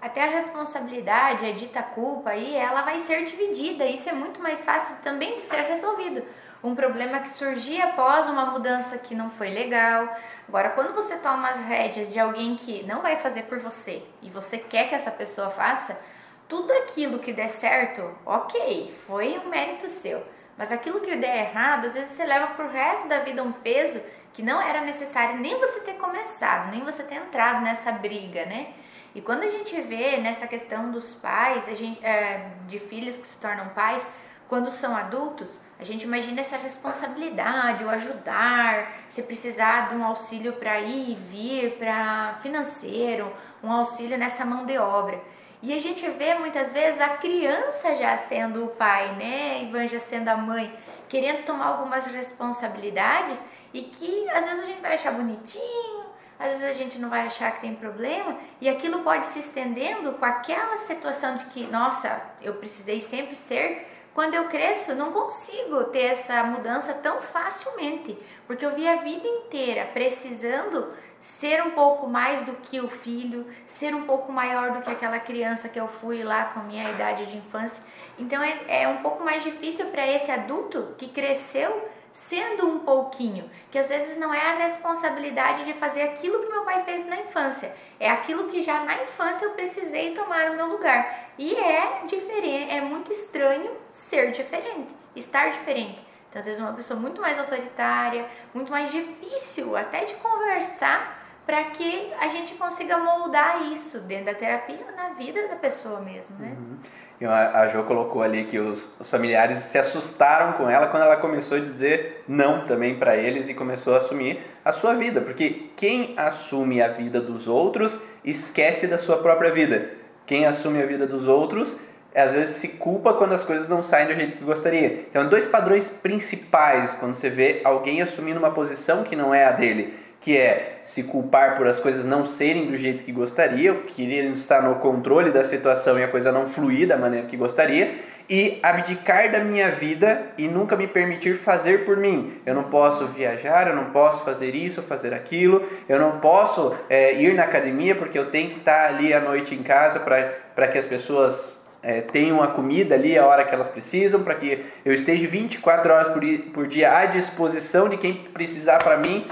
[0.05, 3.87] até a responsabilidade, a dita culpa aí, ela vai ser dividida.
[3.87, 6.23] Isso é muito mais fácil também de ser resolvido.
[6.63, 10.07] Um problema que surgia após uma mudança que não foi legal.
[10.47, 14.29] Agora, quando você toma as rédeas de alguém que não vai fazer por você e
[14.29, 15.99] você quer que essa pessoa faça,
[16.47, 20.23] tudo aquilo que der certo, ok, foi um mérito seu.
[20.55, 23.99] Mas aquilo que der errado, às vezes você leva pro resto da vida um peso
[24.33, 28.67] que não era necessário nem você ter começado, nem você ter entrado nessa briga, né?
[29.15, 33.39] E quando a gente vê nessa questão dos pais, gente, é, de filhos que se
[33.39, 34.05] tornam pais,
[34.49, 40.53] quando são adultos, a gente imagina essa responsabilidade, o ajudar, se precisar de um auxílio
[40.53, 43.31] para ir e vir, para financeiro,
[43.63, 45.19] um auxílio nessa mão de obra.
[45.63, 49.63] E a gente vê muitas vezes a criança já sendo o pai, né?
[49.63, 50.71] Ivan já sendo a mãe,
[51.07, 53.39] querendo tomar algumas responsabilidades
[53.73, 56.04] e que às vezes a gente vai achar bonitinho,
[56.39, 60.13] às vezes a gente não vai achar que tem problema, e aquilo pode se estendendo
[60.13, 65.83] com aquela situação de que, nossa, eu precisei sempre ser quando eu cresço, não consigo
[65.85, 68.17] ter essa mudança tão facilmente,
[68.47, 70.87] porque eu vi a vida inteira precisando
[71.19, 75.19] ser um pouco mais do que o filho, ser um pouco maior do que aquela
[75.19, 77.83] criança que eu fui lá com minha idade de infância.
[78.17, 83.51] Então é, é um pouco mais difícil para esse adulto que cresceu sendo um pouquinho,
[83.69, 87.17] que às vezes não é a responsabilidade de fazer aquilo que meu pai fez na
[87.17, 91.29] infância, é aquilo que já na infância eu precisei tomar o meu lugar.
[91.37, 95.99] E é diferente, é muito estranho ser diferente, estar diferente.
[96.29, 101.65] Então, às vezes uma pessoa muito mais autoritária, muito mais difícil até de conversar para
[101.65, 106.55] que a gente consiga moldar isso dentro da terapia na vida da pessoa mesmo, né?
[106.57, 106.79] Uhum.
[107.23, 111.57] A Jo colocou ali que os, os, familiares se assustaram com ela quando ela começou
[111.57, 116.13] a dizer não também para eles e começou a assumir a sua vida, porque quem
[116.17, 119.91] assume a vida dos outros esquece da sua própria vida.
[120.25, 121.79] Quem assume a vida dos outros
[122.13, 125.05] às vezes se culpa quando as coisas não saem do jeito que gostaria.
[125.09, 129.51] Então, dois padrões principais quando você vê alguém assumindo uma posição que não é a
[129.51, 134.23] dele que é se culpar por as coisas não serem do jeito que gostaria, querer
[134.31, 138.57] estar no controle da situação e a coisa não fluir da maneira que gostaria, e
[138.63, 142.41] abdicar da minha vida e nunca me permitir fazer por mim.
[142.43, 147.13] Eu não posso viajar, eu não posso fazer isso, fazer aquilo, eu não posso é,
[147.21, 150.79] ir na academia porque eu tenho que estar ali à noite em casa para que
[150.79, 154.91] as pessoas é, tenham a comida ali a hora que elas precisam, para que eu
[154.91, 159.27] esteja 24 horas por, por dia à disposição de quem precisar para mim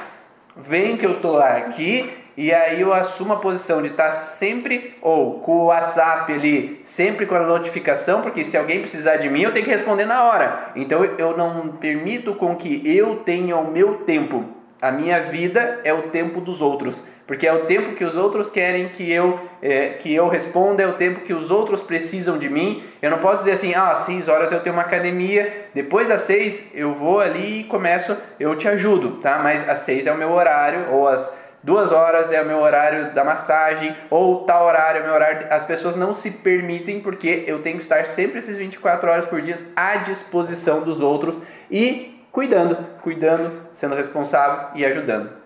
[0.55, 4.95] vem que eu tô aqui e aí eu assumo a posição de estar tá sempre
[5.01, 9.41] ou com o WhatsApp ali, sempre com a notificação, porque se alguém precisar de mim,
[9.41, 10.71] eu tenho que responder na hora.
[10.75, 14.45] Então eu não permito com que eu tenha o meu tempo.
[14.81, 18.51] A minha vida é o tempo dos outros, porque é o tempo que os outros
[18.51, 22.49] querem que eu é, que eu responda, é o tempo que os outros precisam de
[22.49, 22.83] mim.
[23.01, 26.23] Eu não posso dizer assim, ah, às 6 horas eu tenho uma academia, depois das
[26.23, 29.39] 6 eu vou ali e começo, eu te ajudo, tá?
[29.41, 31.33] Mas às 6 é o meu horário, ou às
[31.63, 35.47] duas horas é o meu horário da massagem, ou tal horário é o meu horário.
[35.49, 39.41] As pessoas não se permitem porque eu tenho que estar sempre esses 24 horas por
[39.41, 45.42] dia à disposição dos outros e cuidando, cuidando, sendo responsável e ajudando.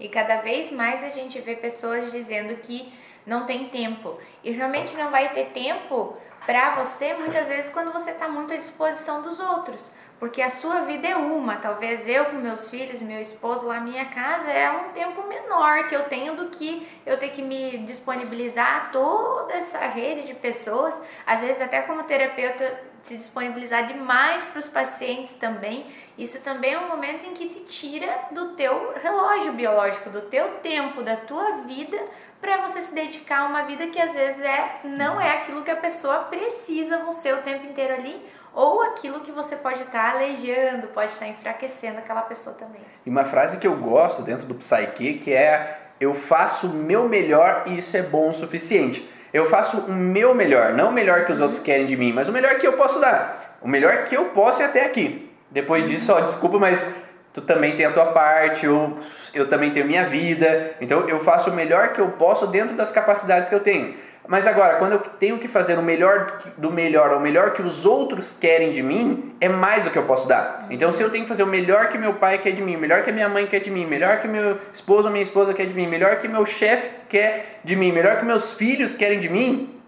[0.00, 2.92] E cada vez mais a gente vê pessoas dizendo que
[3.26, 4.18] não tem tempo.
[4.42, 8.56] E realmente não vai ter tempo para você muitas vezes quando você está muito à
[8.56, 9.92] disposição dos outros.
[10.18, 14.04] Porque a sua vida é uma, talvez eu com meus filhos, meu esposo lá, minha
[14.04, 18.76] casa, é um tempo menor que eu tenho do que eu ter que me disponibilizar
[18.76, 24.60] a toda essa rede de pessoas, às vezes até como terapeuta se disponibilizar demais para
[24.60, 25.86] os pacientes também.
[26.18, 30.48] Isso também é um momento em que te tira do teu relógio biológico, do teu
[30.58, 31.98] tempo, da tua vida
[32.40, 35.70] para você se dedicar a uma vida que às vezes é não é aquilo que
[35.70, 38.20] a pessoa precisa você o tempo inteiro ali
[38.54, 42.80] ou aquilo que você pode estar tá aleijando, pode estar tá enfraquecendo aquela pessoa também.
[43.04, 47.08] E uma frase que eu gosto dentro do Psyche que é eu faço o meu
[47.08, 49.08] melhor e isso é bom o suficiente.
[49.32, 52.28] Eu faço o meu melhor, não o melhor que os outros querem de mim, mas
[52.28, 53.56] o melhor que eu posso dar.
[53.62, 55.30] O melhor que eu posso é até aqui.
[55.50, 56.84] Depois disso, ó, desculpa, mas
[57.32, 58.98] tu também tem a tua parte, eu,
[59.32, 62.90] eu também tenho minha vida, então eu faço o melhor que eu posso dentro das
[62.90, 63.94] capacidades que eu tenho.
[64.30, 67.84] Mas agora, quando eu tenho que fazer o melhor do melhor, o melhor que os
[67.84, 70.68] outros querem de mim, é mais do que eu posso dar.
[70.70, 72.78] Então, se eu tenho que fazer o melhor que meu pai quer de mim, o
[72.78, 75.52] melhor que minha mãe quer de mim, o melhor que meu esposo ou minha esposa
[75.52, 78.52] quer de mim, o melhor que meu chefe quer de mim, o melhor que meus
[78.52, 79.80] filhos querem de mim,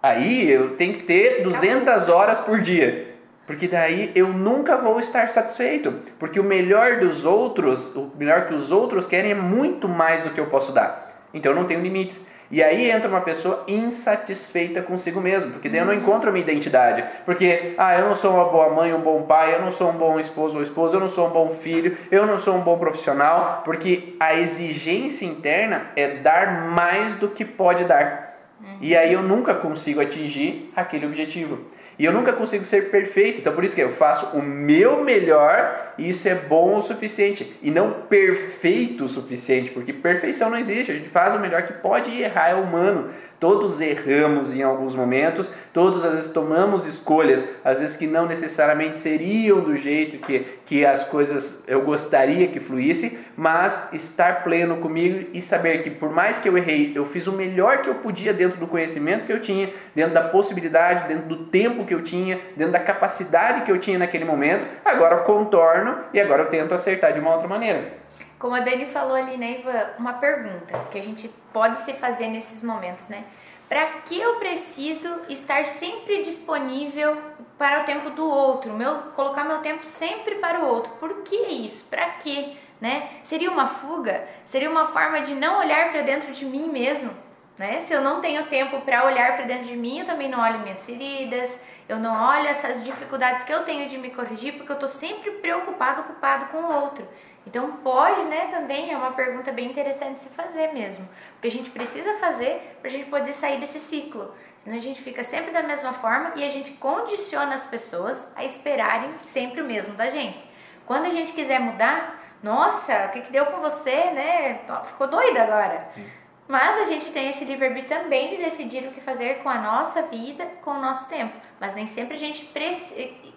[0.00, 3.08] aí eu tenho que ter 200 horas por dia.
[3.44, 5.92] Porque daí eu nunca vou estar satisfeito.
[6.16, 10.30] Porque o melhor dos outros, o melhor que os outros querem é muito mais do
[10.30, 11.26] que eu posso dar.
[11.34, 12.24] Então eu não tenho limites.
[12.50, 16.00] E aí entra uma pessoa insatisfeita consigo mesmo, porque daí eu não uhum.
[16.00, 17.04] encontro a minha identidade.
[17.26, 19.94] Porque, ah, eu não sou uma boa mãe, um bom pai, eu não sou um
[19.94, 22.78] bom esposo ou esposa, eu não sou um bom filho, eu não sou um bom
[22.78, 28.38] profissional, porque a exigência interna é dar mais do que pode dar.
[28.60, 28.78] Uhum.
[28.80, 31.58] E aí eu nunca consigo atingir aquele objetivo.
[31.98, 35.94] E eu nunca consigo ser perfeito, então por isso que eu faço o meu melhor
[35.98, 37.52] e isso é bom o suficiente.
[37.60, 40.92] E não perfeito o suficiente, porque perfeição não existe.
[40.92, 43.10] A gente faz o melhor que pode e errar é humano.
[43.40, 48.98] Todos erramos em alguns momentos, todos às vezes tomamos escolhas, às vezes que não necessariamente
[48.98, 55.28] seriam do jeito que, que as coisas eu gostaria que fluísse, mas estar pleno comigo
[55.32, 58.32] e saber que por mais que eu errei, eu fiz o melhor que eu podia
[58.32, 62.40] dentro do conhecimento que eu tinha, dentro da possibilidade, dentro do tempo que eu tinha,
[62.56, 66.74] dentro da capacidade que eu tinha naquele momento, agora eu contorno e agora eu tento
[66.74, 68.07] acertar de uma outra maneira.
[68.38, 72.28] Como a Dani falou ali, né, Ivan, uma pergunta que a gente pode se fazer
[72.28, 73.24] nesses momentos, né?
[73.68, 77.20] Para que eu preciso estar sempre disponível
[77.58, 78.72] para o tempo do outro?
[78.72, 80.92] Meu, colocar meu tempo sempre para o outro.
[80.92, 81.84] Por que isso?
[81.90, 82.56] Para quê?
[82.80, 83.10] Né?
[83.24, 84.26] Seria uma fuga?
[84.46, 87.10] Seria uma forma de não olhar para dentro de mim mesmo?
[87.58, 87.80] Né?
[87.80, 90.60] Se eu não tenho tempo para olhar para dentro de mim, eu também não olho
[90.60, 94.74] minhas feridas, eu não olho essas dificuldades que eu tenho de me corrigir, porque eu
[94.74, 97.06] estou sempre preocupado, ocupado com o outro.
[97.48, 101.70] Então pode, né, também é uma pergunta bem interessante se fazer mesmo, porque a gente
[101.70, 104.34] precisa fazer para a gente poder sair desse ciclo.
[104.58, 108.44] Senão a gente fica sempre da mesma forma e a gente condiciona as pessoas a
[108.44, 110.38] esperarem sempre o mesmo da gente.
[110.84, 114.60] Quando a gente quiser mudar, nossa, o que, que deu com você, né?
[114.86, 115.88] Ficou doida agora.
[115.94, 116.06] Sim.
[116.46, 120.02] Mas a gente tem esse livre-arbítrio também de decidir o que fazer com a nossa
[120.02, 121.34] vida, com o nosso tempo.
[121.58, 122.44] Mas nem sempre a gente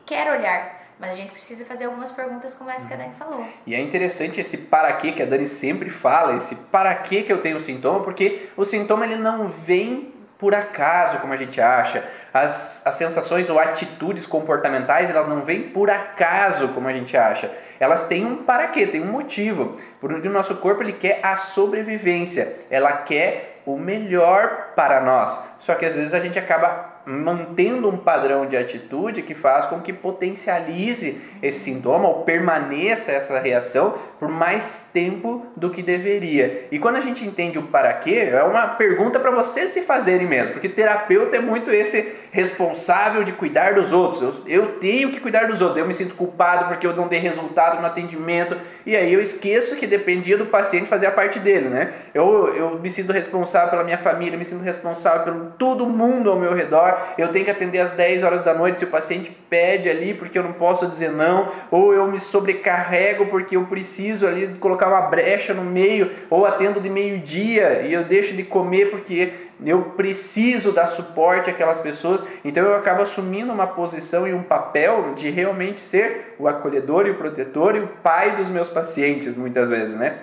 [0.06, 3.44] quer olhar mas a gente precisa fazer algumas perguntas como essa que a Dani falou.
[3.66, 7.34] E é interessante esse para quê que a Dani sempre fala, esse para quê que
[7.34, 12.08] eu tenho sintoma, porque o sintoma ele não vem por acaso, como a gente acha.
[12.32, 17.52] As, as sensações ou atitudes comportamentais, elas não vêm por acaso, como a gente acha.
[17.80, 19.78] Elas têm um para quê, tem um motivo.
[20.00, 22.58] Porque o nosso corpo ele quer a sobrevivência.
[22.70, 25.40] Ela quer o melhor para nós.
[25.60, 29.80] Só que às vezes a gente acaba mantendo um padrão de atitude que faz com
[29.82, 36.68] que potencialize esse sintoma ou permaneça essa reação por mais tempo do que deveria.
[36.72, 40.28] E quando a gente entende o para quê, é uma pergunta para vocês se fazerem
[40.28, 44.22] mesmo, porque terapeuta é muito esse responsável de cuidar dos outros.
[44.22, 45.80] Eu, eu tenho que cuidar dos outros.
[45.80, 49.76] Eu me sinto culpado porque eu não dei resultado no atendimento e aí eu esqueço
[49.76, 51.94] que dependia do paciente fazer a parte dele, né?
[52.14, 56.40] Eu, eu me sinto responsável pela minha família, me sinto responsável pelo todo mundo ao
[56.40, 56.91] meu redor.
[57.18, 60.38] Eu tenho que atender às 10 horas da noite se o paciente pede ali porque
[60.38, 65.02] eu não posso dizer não, ou eu me sobrecarrego porque eu preciso ali colocar uma
[65.02, 70.72] brecha no meio, ou atendo de meio-dia e eu deixo de comer porque eu preciso
[70.72, 72.22] dar suporte àquelas pessoas.
[72.44, 77.12] Então eu acabo assumindo uma posição e um papel de realmente ser o acolhedor e
[77.12, 80.16] o protetor e o pai dos meus pacientes, muitas vezes, né?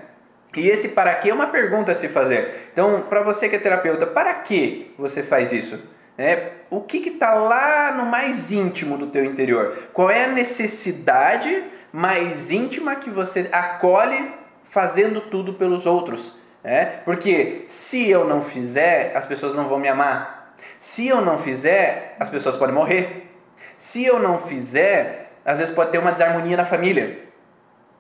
[0.56, 2.68] E esse para que é uma pergunta a se fazer.
[2.72, 5.78] Então, para você que é terapeuta, para que você faz isso?
[6.18, 9.78] É, o que está lá no mais íntimo do teu interior?
[9.92, 14.32] Qual é a necessidade mais íntima que você acolhe
[14.70, 16.36] fazendo tudo pelos outros.
[16.62, 16.84] É?
[16.84, 20.54] Porque se eu não fizer, as pessoas não vão me amar.
[20.80, 23.32] Se eu não fizer, as pessoas podem morrer.
[23.78, 27.20] Se eu não fizer, às vezes pode ter uma desarmonia na família.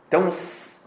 [0.06, 0.28] Então,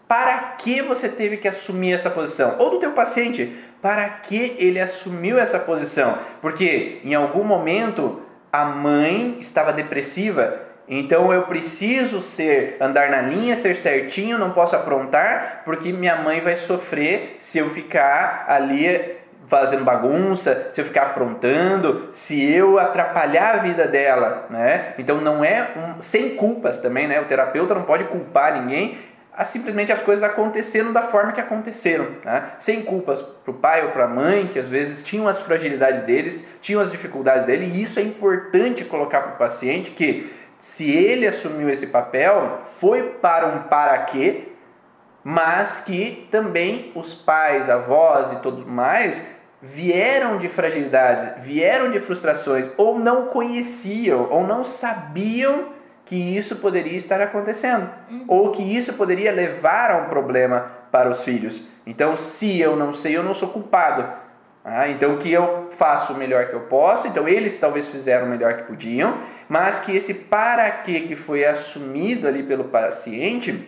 [0.08, 2.58] para que você teve que assumir essa posição?
[2.60, 6.18] Ou do teu paciente, para que ele assumiu essa posição?
[6.42, 13.56] Porque em algum momento a mãe estava depressiva então eu preciso ser andar na linha,
[13.56, 19.16] ser certinho, não posso aprontar, porque minha mãe vai sofrer se eu ficar ali
[19.48, 24.94] fazendo bagunça, se eu ficar aprontando, se eu atrapalhar a vida dela, né?
[24.98, 27.22] Então não é um, sem culpas também, né?
[27.22, 28.98] O terapeuta não pode culpar ninguém,
[29.42, 32.52] a simplesmente as coisas aconteceram da forma que aconteceram, né?
[32.60, 36.04] sem culpas para o pai ou para a mãe, que às vezes tinham as fragilidades
[36.04, 40.92] deles, tinham as dificuldades dele, e isso é importante colocar para o paciente que se
[40.92, 44.50] ele assumiu esse papel, foi para um para quê,
[45.24, 49.26] mas que também os pais, avós e tudo mais
[49.60, 56.98] vieram de fragilidades, vieram de frustrações, ou não conheciam, ou não sabiam que isso poderia
[56.98, 58.26] estar acontecendo, uhum.
[58.28, 61.68] ou que isso poderia levar a um problema para os filhos.
[61.86, 64.08] Então, se eu não sei, eu não sou culpado.
[64.64, 68.30] Ah, então, que eu faço o melhor que eu posso, então eles talvez fizeram o
[68.30, 69.18] melhor que podiam,
[69.50, 73.68] mas que esse para quê que foi assumido ali pelo paciente,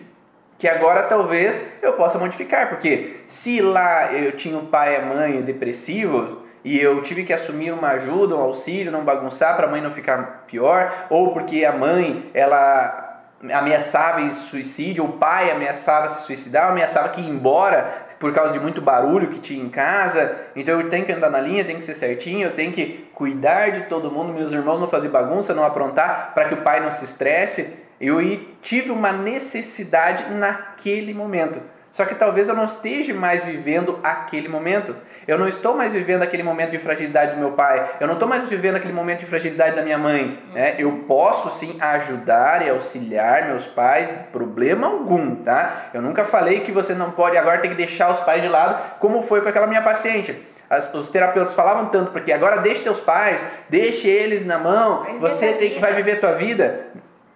[0.60, 5.42] que agora talvez eu possa modificar, porque se lá eu tinha um pai e mãe
[5.42, 9.82] depressivos e eu tive que assumir uma ajuda, um auxílio, não bagunçar para a mãe
[9.82, 13.04] não ficar pior, ou porque a mãe ela
[13.52, 18.60] ameaçava em suicídio, o pai ameaçava se suicidar, ameaçava que ir embora por causa de
[18.60, 20.38] muito barulho que tinha em casa.
[20.56, 23.72] Então eu tenho que andar na linha, tem que ser certinho, eu tenho que cuidar
[23.72, 26.92] de todo mundo, meus irmãos não fazer bagunça, não aprontar, para que o pai não
[26.92, 27.84] se estresse.
[28.00, 28.20] Eu
[28.62, 31.60] tive uma necessidade naquele momento.
[31.94, 34.96] Só que talvez eu não esteja mais vivendo aquele momento.
[35.28, 37.88] Eu não estou mais vivendo aquele momento de fragilidade do meu pai.
[38.00, 40.40] Eu não estou mais vivendo aquele momento de fragilidade da minha mãe.
[40.54, 40.74] Né?
[40.80, 45.92] Eu posso sim ajudar e auxiliar meus pais, problema algum, tá?
[45.94, 48.98] Eu nunca falei que você não pode agora ter que deixar os pais de lado,
[49.00, 50.36] como foi com aquela minha paciente.
[50.68, 53.40] As, os terapeutas falavam tanto, porque agora deixe teus pais,
[53.70, 56.88] deixe eles na mão, você tem, vai viver tua vida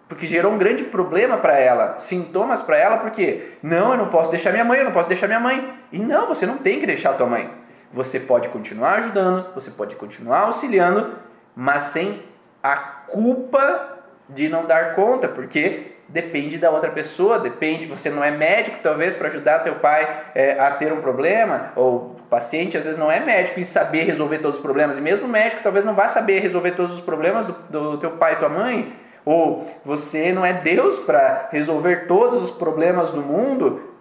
[0.07, 4.31] porque gerou um grande problema para ela, sintomas para ela, porque não, eu não posso
[4.31, 5.73] deixar minha mãe, eu não posso deixar minha mãe.
[5.91, 7.49] E não, você não tem que deixar tua mãe.
[7.93, 11.15] Você pode continuar ajudando, você pode continuar auxiliando,
[11.55, 12.21] mas sem
[12.63, 13.97] a culpa
[14.29, 19.15] de não dar conta, porque depende da outra pessoa, depende, você não é médico talvez
[19.15, 23.11] para ajudar teu pai é, a ter um problema, ou o paciente às vezes não
[23.11, 26.39] é médico em saber resolver todos os problemas, e mesmo médico talvez não vá saber
[26.39, 28.93] resolver todos os problemas do, do teu pai e tua mãe,
[29.27, 33.93] ou você não é Deus para resolver todos os problemas do mundo,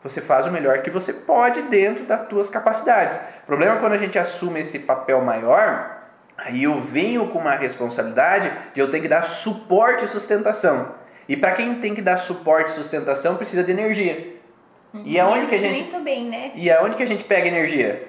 [0.00, 3.18] você faz o melhor que você pode dentro das tuas capacidades.
[3.42, 6.04] O problema é quando a gente assume esse papel maior,
[6.38, 10.94] aí eu venho com uma responsabilidade de eu ter que dar suporte e sustentação.
[11.28, 14.36] E para quem tem que dar suporte e sustentação, precisa de energia.
[15.04, 16.52] E aonde que a gente bem, né?
[16.54, 18.08] E aonde que a gente pega energia?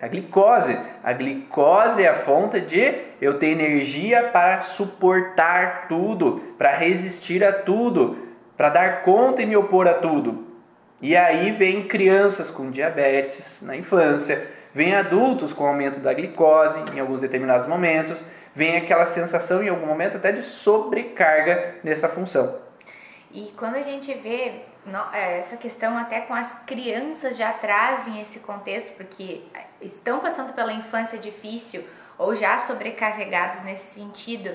[0.00, 0.78] A glicose.
[1.04, 7.52] A glicose é a fonte de eu ter energia para suportar tudo, para resistir a
[7.52, 8.16] tudo,
[8.56, 10.46] para dar conta e me opor a tudo.
[11.02, 17.00] E aí vem crianças com diabetes na infância, vem adultos com aumento da glicose em
[17.00, 18.24] alguns determinados momentos,
[18.54, 22.58] vem aquela sensação em algum momento até de sobrecarga nessa função.
[23.32, 24.52] E quando a gente vê
[25.12, 29.42] essa questão até com as crianças já trazem esse contexto, porque
[29.80, 31.84] estão passando pela infância difícil
[32.18, 34.50] ou já sobrecarregados nesse sentido,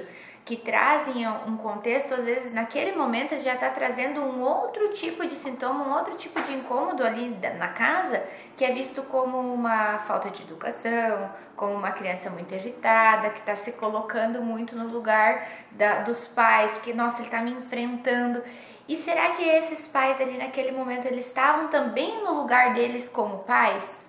[0.46, 5.34] que trazem um contexto, às vezes naquele momento já está trazendo um outro tipo de
[5.34, 8.24] sintoma, um outro tipo de incômodo ali na casa,
[8.56, 13.56] que é visto como uma falta de educação, como uma criança muito irritada, que está
[13.56, 18.44] se colocando muito no lugar da, dos pais, que nossa, ele está me enfrentando.
[18.88, 23.40] E será que esses pais ali naquele momento eles estavam também no lugar deles como
[23.40, 24.00] pais?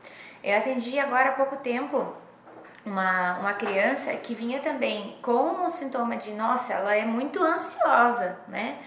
[0.45, 2.15] Eu atendi agora há pouco tempo
[2.85, 8.39] uma, uma criança que vinha também com o sintoma de, nossa, ela é muito ansiosa,
[8.49, 8.79] né?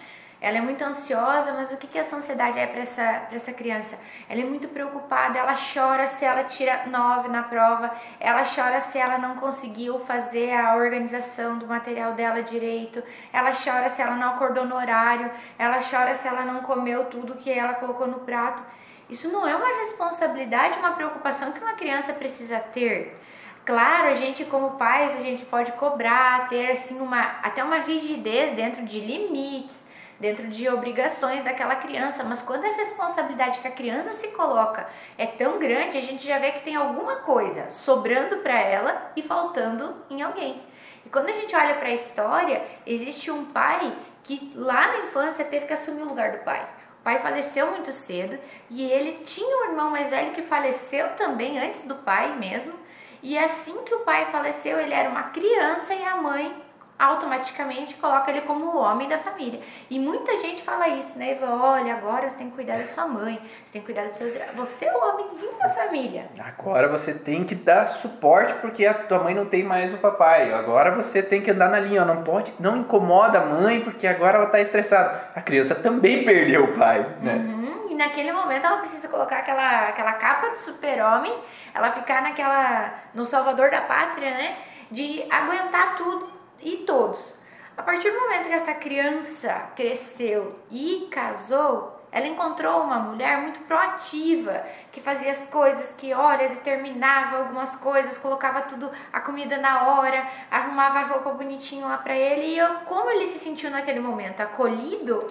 [0.41, 3.99] Ela é muito ansiosa, mas o que, que essa ansiedade é para essa, essa criança?
[4.29, 8.97] Ela é muito preocupada, ela chora se ela tira nove na prova, ela chora se
[8.97, 14.29] ela não conseguiu fazer a organização do material dela direito, ela chora se ela não
[14.29, 18.63] acordou no horário, ela chora se ela não comeu tudo que ela colocou no prato.
[19.09, 23.19] Isso não é uma responsabilidade, uma preocupação que uma criança precisa ter.
[23.65, 28.55] Claro, a gente como pais, a gente pode cobrar, ter assim uma até uma rigidez
[28.55, 29.88] dentro de limites,
[30.20, 35.26] dentro de obrigações daquela criança, mas quando a responsabilidade que a criança se coloca é
[35.26, 39.95] tão grande, a gente já vê que tem alguma coisa sobrando para ela e faltando
[40.09, 40.61] em alguém.
[41.05, 43.93] E quando a gente olha para a história, existe um pai
[44.24, 46.67] que lá na infância teve que assumir o lugar do pai.
[46.99, 48.38] O pai faleceu muito cedo
[48.70, 52.78] e ele tinha um irmão mais velho que faleceu também antes do pai mesmo.
[53.24, 56.68] E assim que o pai faleceu, ele era uma criança e a mãe
[57.00, 59.62] automaticamente coloca ele como o homem da família.
[59.89, 61.47] E muita gente fala isso, né, Eva?
[61.50, 64.34] Olha, agora você tem que cuidar da sua mãe, você tem que cuidar dos seus.
[64.56, 66.30] Você é o homenzinho da família.
[66.38, 70.54] Agora você tem que dar suporte porque a tua mãe não tem mais o papai.
[70.54, 74.36] Agora você tem que andar na linha, não pode, não incomoda a mãe porque agora
[74.36, 75.24] ela está estressada.
[75.34, 77.36] A criança também perdeu o pai, né?
[77.36, 77.88] Uhum.
[77.91, 81.34] E naquele momento ela precisa colocar aquela, aquela capa de super-homem,
[81.74, 84.56] ela ficar naquela no salvador da pátria, né?
[84.91, 87.38] De aguentar tudo e todos.
[87.78, 93.60] A partir do momento que essa criança cresceu e casou, ela encontrou uma mulher muito
[93.62, 99.88] proativa, que fazia as coisas, que olha, determinava algumas coisas, colocava tudo a comida na
[99.88, 102.47] hora, arrumava a roupa bonitinho lá para ele.
[102.47, 105.26] E eu, como ele se sentiu naquele momento acolhido,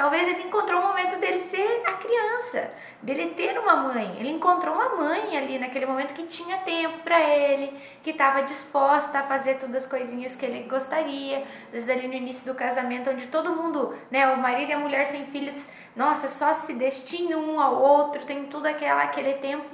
[0.00, 2.72] Talvez ele encontrou o momento dele ser a criança,
[3.02, 4.16] dele ter uma mãe.
[4.18, 9.18] Ele encontrou uma mãe ali naquele momento que tinha tempo para ele, que estava disposta
[9.18, 11.44] a fazer todas as coisinhas que ele gostaria.
[11.66, 14.78] Às vezes ali no início do casamento, onde todo mundo, né, o marido e a
[14.78, 19.66] mulher sem filhos, nossa, só se destinam um ao outro, tem tudo aquela, aquele tempo.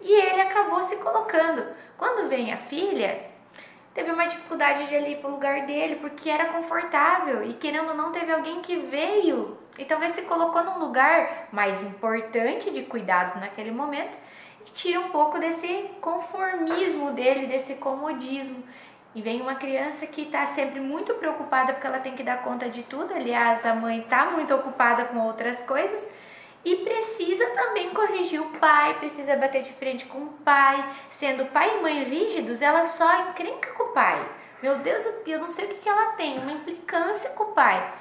[0.00, 1.66] E ele acabou se colocando.
[1.98, 3.20] Quando vem a filha,
[3.92, 7.96] teve uma dificuldade de ir para o lugar dele porque era confortável e querendo ou
[7.96, 13.36] não teve alguém que veio e talvez se colocou num lugar mais importante de cuidados
[13.36, 14.18] naquele momento
[14.66, 18.62] e tira um pouco desse conformismo dele, desse comodismo.
[19.14, 22.68] E vem uma criança que está sempre muito preocupada porque ela tem que dar conta
[22.68, 23.12] de tudo.
[23.12, 26.10] Aliás, a mãe está muito ocupada com outras coisas
[26.64, 30.82] e precisa também corrigir o pai, precisa bater de frente com o pai.
[31.10, 34.26] Sendo pai e mãe rígidos, ela só encrenca com o pai.
[34.62, 37.92] Meu Deus, eu não sei o que, que ela tem, uma implicância com o pai.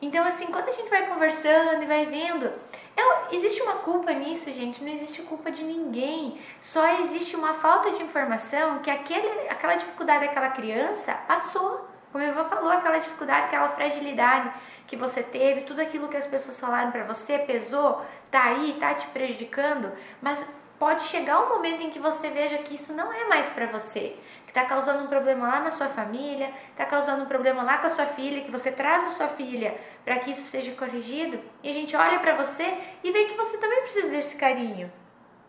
[0.00, 2.52] Então, assim, quando a gente vai conversando e vai vendo,
[2.96, 4.82] é, existe uma culpa nisso, gente?
[4.82, 6.38] Não existe culpa de ninguém.
[6.60, 11.88] Só existe uma falta de informação que aquele, aquela dificuldade daquela criança passou.
[12.12, 14.50] Como a Ivan falou, aquela dificuldade, aquela fragilidade
[14.86, 18.94] que você teve, tudo aquilo que as pessoas falaram para você pesou, tá aí, tá
[18.94, 19.92] te prejudicando,
[20.22, 20.46] mas
[20.78, 24.16] pode chegar um momento em que você veja que isso não é mais para você,
[24.56, 27.90] está causando um problema lá na sua família, está causando um problema lá com a
[27.90, 31.74] sua filha, que você traz a sua filha para que isso seja corrigido, e a
[31.74, 32.64] gente olha para você
[33.04, 34.90] e vê que você também precisa desse carinho,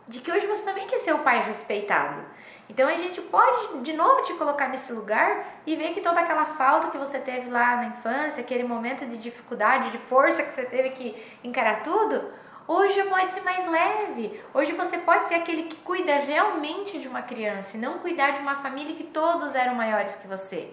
[0.09, 2.21] de que hoje você também quer ser o pai respeitado.
[2.69, 6.45] Então a gente pode de novo te colocar nesse lugar e ver que toda aquela
[6.45, 10.65] falta que você teve lá na infância, aquele momento de dificuldade, de força que você
[10.65, 12.29] teve que encarar tudo,
[12.67, 14.41] hoje pode ser mais leve.
[14.53, 18.39] Hoje você pode ser aquele que cuida realmente de uma criança e não cuidar de
[18.39, 20.69] uma família que todos eram maiores que você.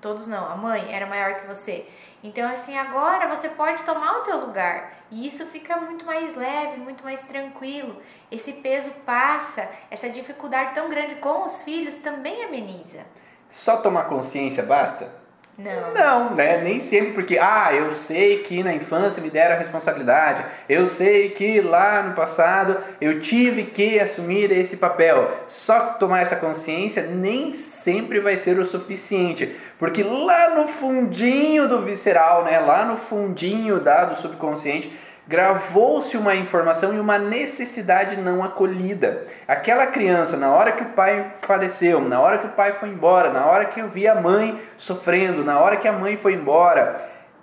[0.00, 1.88] Todos não, a mãe era maior que você.
[2.22, 6.78] Então, assim, agora você pode tomar o teu lugar e isso fica muito mais leve,
[6.78, 8.00] muito mais tranquilo.
[8.30, 13.04] Esse peso passa, essa dificuldade tão grande com os filhos também ameniza.
[13.50, 15.27] Só tomar consciência basta?
[15.58, 15.92] Não.
[15.92, 16.60] Não, né?
[16.62, 21.30] Nem sempre porque, ah, eu sei que na infância me deram a responsabilidade, eu sei
[21.30, 25.32] que lá no passado eu tive que assumir esse papel.
[25.48, 31.82] Só tomar essa consciência nem sempre vai ser o suficiente, porque lá no fundinho do
[31.82, 34.96] visceral, né, lá no fundinho da, do subconsciente,
[35.28, 39.26] gravou-se uma informação e uma necessidade não acolhida.
[39.46, 43.30] Aquela criança, na hora que o pai faleceu, na hora que o pai foi embora,
[43.30, 46.96] na hora que eu vi a mãe sofrendo, na hora que a mãe foi embora,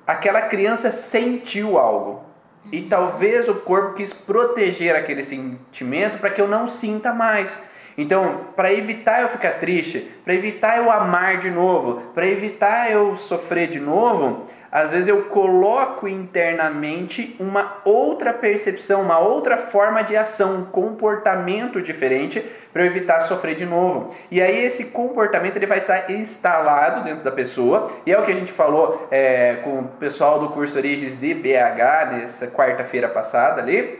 [0.07, 2.23] aquela criança sentiu algo.
[2.71, 7.55] E talvez o corpo quis proteger aquele sentimento para que eu não sinta mais.
[7.95, 13.15] Então, para evitar eu ficar triste, para evitar eu amar de novo, para evitar eu
[13.15, 20.17] sofrer de novo, às vezes eu coloco internamente uma outra percepção, uma outra forma de
[20.17, 24.13] ação, um comportamento diferente para eu evitar sofrer de novo.
[24.30, 28.34] E aí esse comportamento ele vai estar instalado dentro da pessoa e é o que
[28.34, 33.61] a gente falou é, com o pessoal do curso Origens de BH nessa quarta-feira passada
[33.61, 33.97] ali,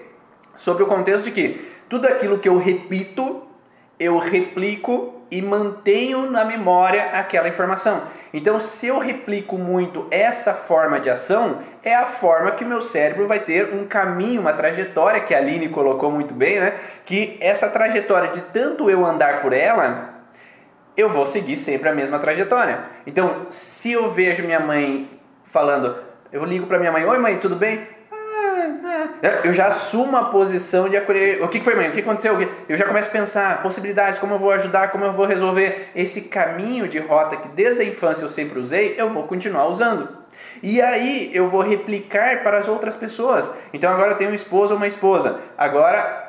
[0.58, 3.44] sobre o contexto de que tudo aquilo que eu repito
[3.98, 8.04] eu replico e mantenho na memória aquela informação.
[8.34, 12.82] Então, se eu replico muito essa forma de ação, é a forma que o meu
[12.82, 16.74] cérebro vai ter um caminho, uma trajetória, que a Aline colocou muito bem, né?
[17.06, 20.16] Que essa trajetória de tanto eu andar por ela,
[20.98, 22.80] eu vou seguir sempre a mesma trajetória.
[23.08, 25.10] Então, se eu vejo minha mãe
[25.46, 25.96] falando,
[26.32, 27.95] eu ligo para minha mãe: Oi, mãe, tudo bem?
[29.44, 31.44] Eu já assumo a posição de acolher.
[31.44, 31.90] O que foi, mãe?
[31.90, 32.36] O que aconteceu?
[32.68, 36.22] Eu já começo a pensar possibilidades, como eu vou ajudar, como eu vou resolver esse
[36.22, 40.26] caminho de rota que desde a infância eu sempre usei, eu vou continuar usando.
[40.64, 43.52] E aí eu vou replicar para as outras pessoas.
[43.74, 45.40] Então agora eu tenho um esposo ou uma esposa.
[45.58, 46.25] Agora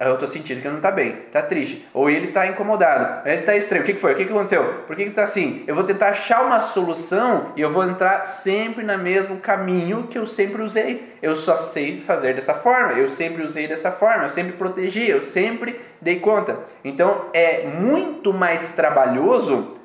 [0.00, 3.56] eu tô sentindo que não tá bem, tá triste, ou ele tá incomodado, ele tá
[3.56, 3.84] estranho.
[3.84, 4.12] O que, foi?
[4.12, 4.64] O que, que aconteceu?
[4.86, 5.62] Por que, que tá assim?
[5.66, 10.18] Eu vou tentar achar uma solução e eu vou entrar sempre no mesmo caminho que
[10.18, 11.14] eu sempre usei.
[11.22, 15.22] Eu só sei fazer dessa forma, eu sempre usei dessa forma, eu sempre protegi, eu
[15.22, 16.58] sempre dei conta.
[16.84, 19.78] Então é muito mais trabalhoso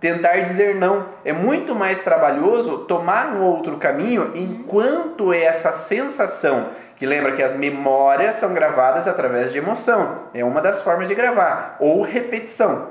[0.00, 1.06] tentar dizer não.
[1.24, 6.70] É muito mais trabalhoso tomar um outro caminho enquanto essa sensação
[7.02, 10.28] que lembra que as memórias são gravadas através de emoção.
[10.32, 11.74] É uma das formas de gravar.
[11.80, 12.90] Ou repetição.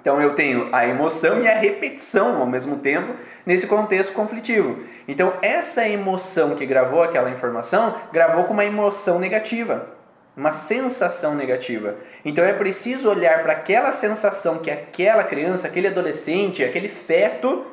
[0.00, 4.82] Então eu tenho a emoção e a repetição ao mesmo tempo nesse contexto conflitivo.
[5.06, 9.86] Então essa emoção que gravou aquela informação, gravou com uma emoção negativa,
[10.34, 11.96] uma sensação negativa.
[12.24, 17.66] Então é preciso olhar para aquela sensação que aquela criança, aquele adolescente, aquele feto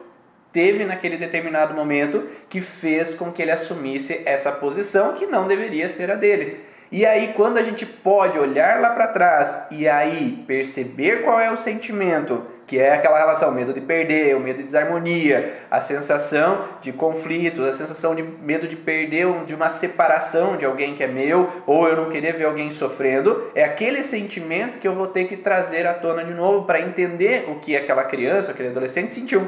[0.52, 5.90] teve naquele determinado momento que fez com que ele assumisse essa posição que não deveria
[5.90, 6.70] ser a dele.
[6.92, 11.52] E aí, quando a gente pode olhar lá para trás e aí perceber qual é
[11.52, 16.66] o sentimento, que é aquela relação, medo de perder, o medo de desarmonia, a sensação
[16.82, 21.08] de conflitos, a sensação de medo de perder, de uma separação de alguém que é
[21.08, 25.28] meu, ou eu não querer ver alguém sofrendo, é aquele sentimento que eu vou ter
[25.28, 29.48] que trazer à tona de novo para entender o que aquela criança, aquele adolescente sentiu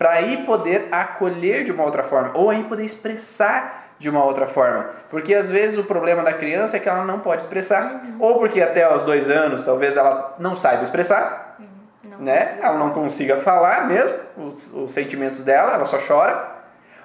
[0.00, 4.46] para aí poder acolher de uma outra forma, ou aí poder expressar de uma outra
[4.46, 4.92] forma.
[5.10, 8.16] Porque às vezes o problema da criança é que ela não pode expressar, uhum.
[8.18, 12.16] ou porque até aos dois anos talvez ela não saiba expressar, uhum.
[12.18, 12.58] né?
[12.62, 16.48] Ela não consiga falar mesmo os, os sentimentos dela, ela só chora,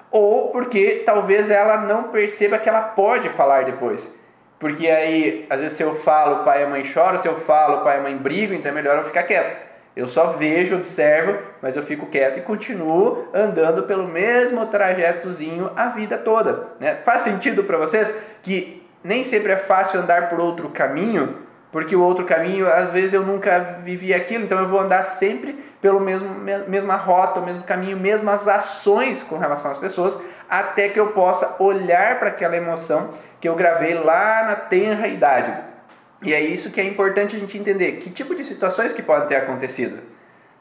[0.09, 4.09] ou porque talvez ela não perceba que ela pode falar depois.
[4.57, 7.99] Porque aí, às vezes, se eu falo, pai e mãe choram, se eu falo, pai
[7.99, 9.64] e mãe brigam, então é melhor eu ficar quieto.
[9.95, 15.87] Eu só vejo, observo, mas eu fico quieto e continuo andando pelo mesmo trajetozinho a
[15.87, 16.67] vida toda.
[16.79, 16.95] Né?
[17.05, 21.37] Faz sentido para vocês que nem sempre é fácil andar por outro caminho,
[21.71, 25.53] porque o outro caminho, às vezes eu nunca vivi aquilo, então eu vou andar sempre
[25.81, 26.29] pelo mesmo
[26.67, 30.19] mesma rota, o mesmo caminho, mesmas ações com relação às pessoas,
[30.49, 35.53] até que eu possa olhar para aquela emoção que eu gravei lá na tenra idade.
[36.21, 37.93] E é isso que é importante a gente entender.
[37.97, 39.99] Que tipo de situações que podem ter acontecido?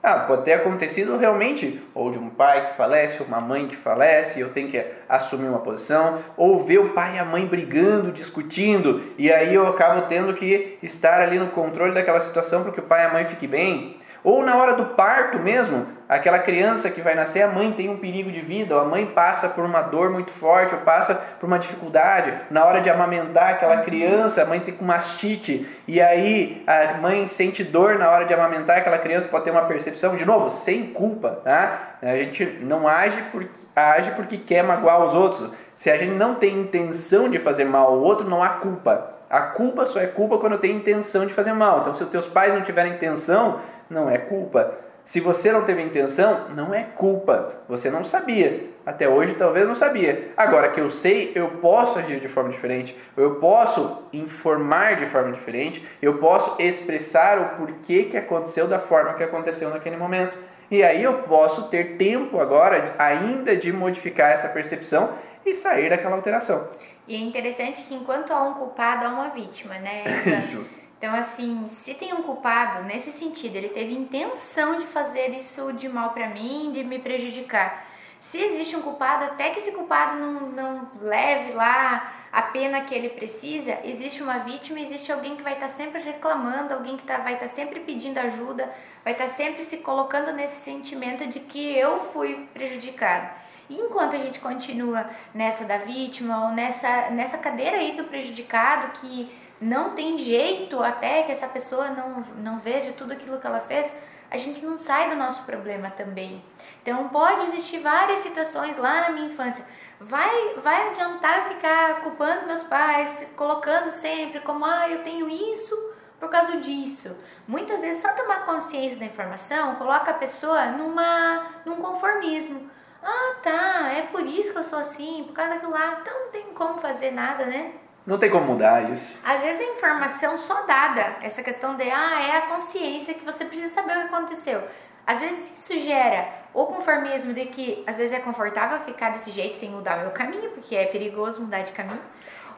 [0.06, 3.74] Ah, pode ter acontecido realmente, ou de um pai que falece, ou uma mãe que
[3.74, 8.12] falece, eu tenho que assumir uma posição, ou ver o pai e a mãe brigando,
[8.12, 12.80] discutindo, e aí eu acabo tendo que estar ali no controle daquela situação para que
[12.80, 13.96] o pai e a mãe fiquem bem.
[14.24, 17.98] Ou na hora do parto mesmo, aquela criança que vai nascer, a mãe tem um
[17.98, 21.46] perigo de vida, ou a mãe passa por uma dor muito forte, ou passa por
[21.46, 22.32] uma dificuldade.
[22.50, 27.26] Na hora de amamentar aquela criança, a mãe tem com mastite, e aí a mãe
[27.26, 30.86] sente dor na hora de amamentar aquela criança, pode ter uma percepção, de novo, sem
[30.86, 31.42] culpa.
[31.44, 31.96] Tá?
[32.00, 33.46] A gente não age, por,
[33.76, 35.50] age porque quer magoar os outros.
[35.74, 39.10] Se a gente não tem intenção de fazer mal ao outro, não há culpa.
[39.28, 41.80] A culpa só é culpa quando tem intenção de fazer mal.
[41.80, 44.74] Então, se os teus pais não tiverem intenção, não é culpa.
[45.04, 47.56] Se você não teve intenção, não é culpa.
[47.68, 48.70] Você não sabia.
[48.86, 50.32] Até hoje talvez não sabia.
[50.36, 52.98] Agora que eu sei, eu posso agir de forma diferente.
[53.16, 55.86] Eu posso informar de forma diferente.
[56.00, 60.36] Eu posso expressar o porquê que aconteceu da forma que aconteceu naquele momento.
[60.70, 65.12] E aí eu posso ter tempo agora ainda de modificar essa percepção
[65.44, 66.68] e sair daquela alteração.
[67.06, 70.02] E é interessante que enquanto há um culpado, há uma vítima, né?
[70.50, 70.83] Justo.
[71.04, 75.86] Então, assim, se tem um culpado nesse sentido, ele teve intenção de fazer isso de
[75.86, 77.84] mal para mim, de me prejudicar.
[78.22, 82.94] Se existe um culpado, até que esse culpado não, não leve lá a pena que
[82.94, 87.04] ele precisa, existe uma vítima, existe alguém que vai estar tá sempre reclamando, alguém que
[87.04, 88.74] tá, vai estar tá sempre pedindo ajuda,
[89.04, 93.28] vai estar tá sempre se colocando nesse sentimento de que eu fui prejudicado.
[93.68, 98.98] E enquanto a gente continua nessa da vítima ou nessa, nessa cadeira aí do prejudicado
[99.00, 103.60] que não tem jeito até que essa pessoa não, não veja tudo aquilo que ela
[103.60, 103.94] fez,
[104.30, 106.44] a gente não sai do nosso problema também.
[106.82, 109.64] Então pode existir várias situações lá na minha infância.
[110.00, 116.28] Vai, vai adiantar ficar culpando meus pais, colocando sempre como ah, eu tenho isso por
[116.28, 117.16] causa disso.
[117.46, 122.68] Muitas vezes só tomar consciência da informação coloca a pessoa numa num conformismo.
[123.02, 125.98] Ah, tá, é por isso que eu sou assim, por causa daquilo lá.
[126.00, 127.74] Então não tem como fazer nada, né?
[128.06, 129.18] Não tem como mudar isso.
[129.24, 133.44] Às vezes a informação só dada, essa questão de, ah, é a consciência que você
[133.46, 134.62] precisa saber o que aconteceu.
[135.06, 139.56] Às vezes isso gera o conformismo de que às vezes é confortável ficar desse jeito
[139.56, 142.00] sem mudar meu caminho, porque é perigoso mudar de caminho,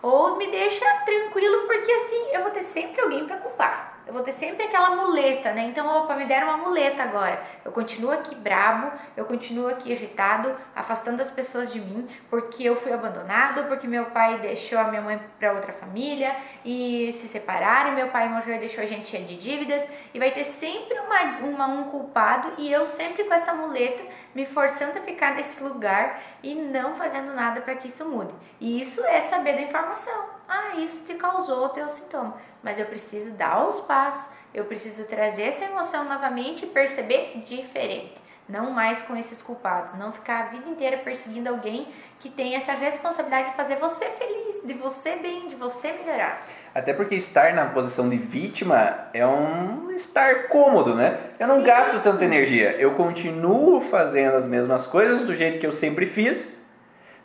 [0.03, 4.23] ou me deixa tranquilo porque assim eu vou ter sempre alguém para culpar eu vou
[4.23, 5.65] ter sempre aquela muleta, né?
[5.65, 7.43] Então, opa, me deram uma muleta agora.
[7.65, 12.77] Eu continuo aqui brabo, eu continuo aqui irritado, afastando as pessoas de mim, porque eu
[12.77, 17.93] fui abandonado, porque meu pai deixou a minha mãe para outra família e se separaram,
[17.93, 19.83] meu pai e deixou a gente cheia de dívidas,
[20.15, 24.03] e vai ter sempre uma, uma, um culpado e eu sempre com essa muleta
[24.37, 28.35] me forçando a ficar nesse lugar e não fazendo nada para que isso mude.
[28.61, 30.27] E isso é saber da informação.
[30.47, 32.37] Ah, isso te causou o teu sintoma,
[32.67, 38.17] mas eu preciso dar os passos, eu preciso trazer essa emoção novamente e perceber diferente.
[38.49, 41.87] Não mais com esses culpados, não ficar a vida inteira perseguindo alguém
[42.19, 46.45] que tem essa responsabilidade de fazer você feliz, de você bem, de você melhorar.
[46.75, 51.21] Até porque estar na posição de vítima é um estar cômodo, né?
[51.39, 51.67] Eu não Sim.
[51.67, 52.73] gasto tanta energia.
[52.73, 56.53] Eu continuo fazendo as mesmas coisas do jeito que eu sempre fiz.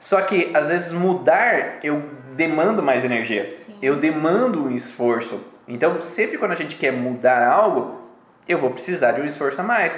[0.01, 2.03] Só que às vezes mudar eu
[2.35, 3.49] demando mais energia.
[3.51, 3.75] Sim.
[3.81, 5.39] Eu demando um esforço.
[5.67, 8.01] Então, sempre quando a gente quer mudar algo,
[8.47, 9.93] eu vou precisar de um esforço a mais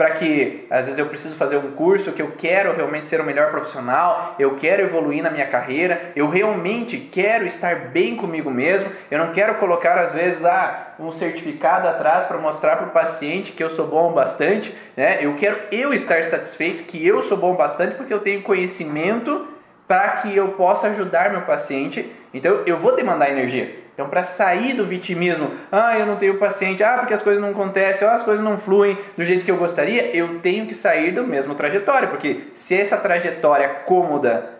[0.00, 3.24] para que às vezes eu preciso fazer um curso que eu quero realmente ser o
[3.24, 8.90] melhor profissional, eu quero evoluir na minha carreira, eu realmente quero estar bem comigo mesmo,
[9.10, 13.52] eu não quero colocar às vezes ah, um certificado atrás para mostrar para o paciente
[13.52, 15.18] que eu sou bom bastante, né?
[15.20, 19.48] Eu quero eu estar satisfeito que eu sou bom bastante porque eu tenho conhecimento
[19.86, 22.10] para que eu possa ajudar meu paciente.
[22.32, 23.79] Então eu vou demandar energia.
[24.00, 27.50] Então, para sair do vitimismo, ah, eu não tenho paciente, ah, porque as coisas não
[27.50, 31.12] acontecem, ah, as coisas não fluem do jeito que eu gostaria, eu tenho que sair
[31.12, 34.52] do mesmo trajetória, porque se essa trajetória cômoda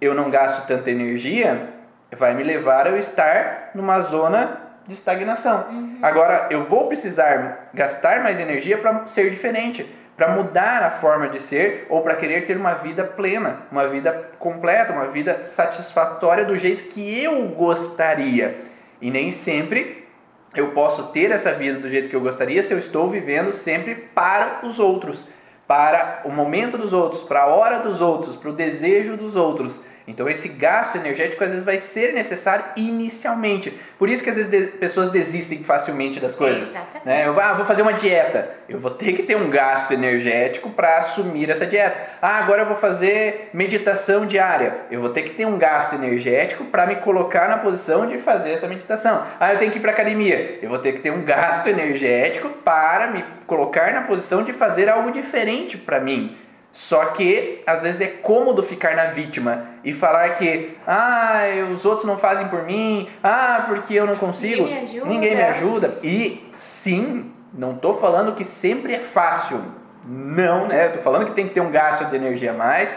[0.00, 1.70] eu não gasto tanta energia,
[2.16, 5.66] vai me levar a eu estar numa zona de estagnação.
[5.72, 5.98] Uhum.
[6.00, 11.42] Agora, eu vou precisar gastar mais energia para ser diferente, para mudar a forma de
[11.42, 16.56] ser ou para querer ter uma vida plena, uma vida completa, uma vida satisfatória do
[16.56, 18.67] jeito que eu gostaria.
[19.00, 20.06] E nem sempre
[20.54, 23.94] eu posso ter essa vida do jeito que eu gostaria se eu estou vivendo sempre
[23.94, 25.24] para os outros,
[25.66, 29.80] para o momento dos outros, para a hora dos outros, para o desejo dos outros.
[30.08, 33.78] Então esse gasto energético às vezes vai ser necessário inicialmente.
[33.98, 36.72] Por isso que às vezes de, pessoas desistem facilmente das coisas.
[37.04, 37.26] Né?
[37.26, 38.48] Eu ah, vou fazer uma dieta.
[38.66, 41.96] Eu vou ter que ter um gasto energético para assumir essa dieta.
[42.22, 44.78] Ah, agora eu vou fazer meditação diária.
[44.90, 48.52] Eu vou ter que ter um gasto energético para me colocar na posição de fazer
[48.52, 49.26] essa meditação.
[49.38, 50.58] Ah, eu tenho que ir para academia.
[50.62, 54.88] Eu vou ter que ter um gasto energético para me colocar na posição de fazer
[54.88, 56.34] algo diferente para mim.
[56.78, 61.42] Só que às vezes é cômodo ficar na vítima e falar que ah,
[61.74, 65.06] os outros não fazem por mim, ah, porque eu não consigo, ninguém me ajuda.
[65.06, 65.98] Ninguém me ajuda.
[66.04, 69.60] E sim, não estou falando que sempre é fácil.
[70.06, 70.86] Não, né?
[70.86, 72.88] Estou falando que tem que ter um gasto de energia a mais,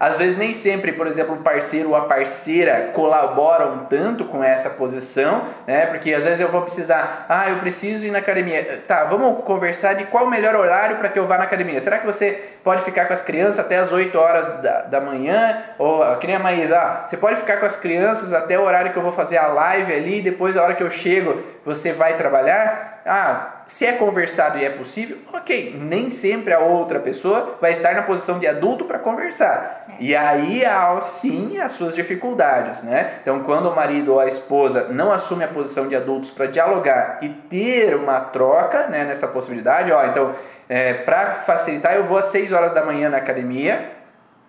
[0.00, 4.70] às vezes nem sempre, por exemplo, o parceiro ou a parceira colaboram tanto com essa
[4.70, 5.84] posição, né?
[5.84, 8.82] Porque às vezes eu vou precisar, ah, eu preciso ir na academia.
[8.88, 11.78] Tá, vamos conversar de qual o melhor horário para que eu vá na academia.
[11.82, 15.64] Será que você pode ficar com as crianças até as 8 horas da, da manhã?
[15.78, 18.92] Ou, que nem a Maísa, ah, você pode ficar com as crianças até o horário
[18.92, 22.14] que eu vou fazer a live ali, depois a hora que eu chego, você vai
[22.14, 23.02] trabalhar?
[23.04, 25.78] Ah, se é conversado e é possível, ok.
[25.80, 29.86] Nem sempre a outra pessoa vai estar na posição de adulto para conversar.
[29.88, 29.92] É.
[30.00, 33.18] E aí há sim as suas dificuldades, né?
[33.22, 37.20] Então, quando o marido ou a esposa não assume a posição de adultos para dialogar
[37.22, 40.34] e ter uma troca né, nessa possibilidade, ó, então,
[40.68, 43.92] é, para facilitar, eu vou às 6 horas da manhã na academia,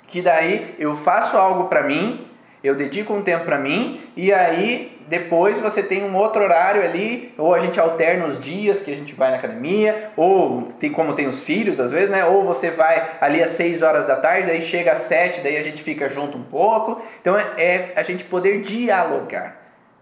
[0.08, 2.28] que daí eu faço algo para mim,
[2.64, 7.34] eu dedico um tempo para mim e aí depois você tem um outro horário ali,
[7.38, 11.14] ou a gente alterna os dias que a gente vai na academia, ou tem como
[11.14, 12.24] tem os filhos às vezes, né?
[12.24, 15.64] Ou você vai ali às 6 horas da tarde, aí chega às 7, daí a
[15.64, 17.02] gente fica junto um pouco.
[17.20, 19.58] Então é, é a gente poder dialogar.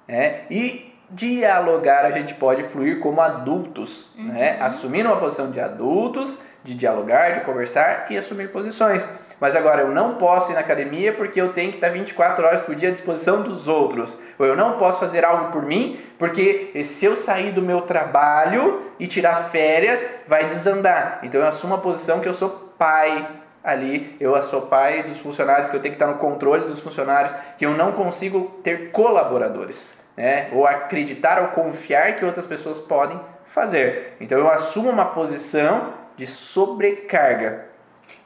[0.08, 0.42] Né?
[0.52, 4.24] E dialogar a gente pode fluir como adultos, né?
[4.24, 4.32] uhum.
[4.32, 4.58] né?
[4.62, 9.10] Assumir uma posição de adultos, de dialogar, de conversar e assumir posições.
[9.40, 12.62] Mas agora eu não posso ir na academia porque eu tenho que estar 24 horas
[12.62, 14.18] por dia à disposição dos outros.
[14.38, 18.84] Ou eu não posso fazer algo por mim porque se eu sair do meu trabalho
[19.00, 21.20] e tirar férias, vai desandar.
[21.24, 23.28] Então eu assumo a posição que eu sou pai
[23.64, 27.34] ali, eu sou pai dos funcionários, que eu tenho que estar no controle dos funcionários,
[27.58, 29.98] que eu não consigo ter colaboradores.
[30.18, 30.50] Né?
[30.52, 33.20] Ou acreditar ou confiar que outras pessoas podem
[33.54, 34.18] fazer.
[34.20, 37.69] Então eu assumo uma posição de sobrecarga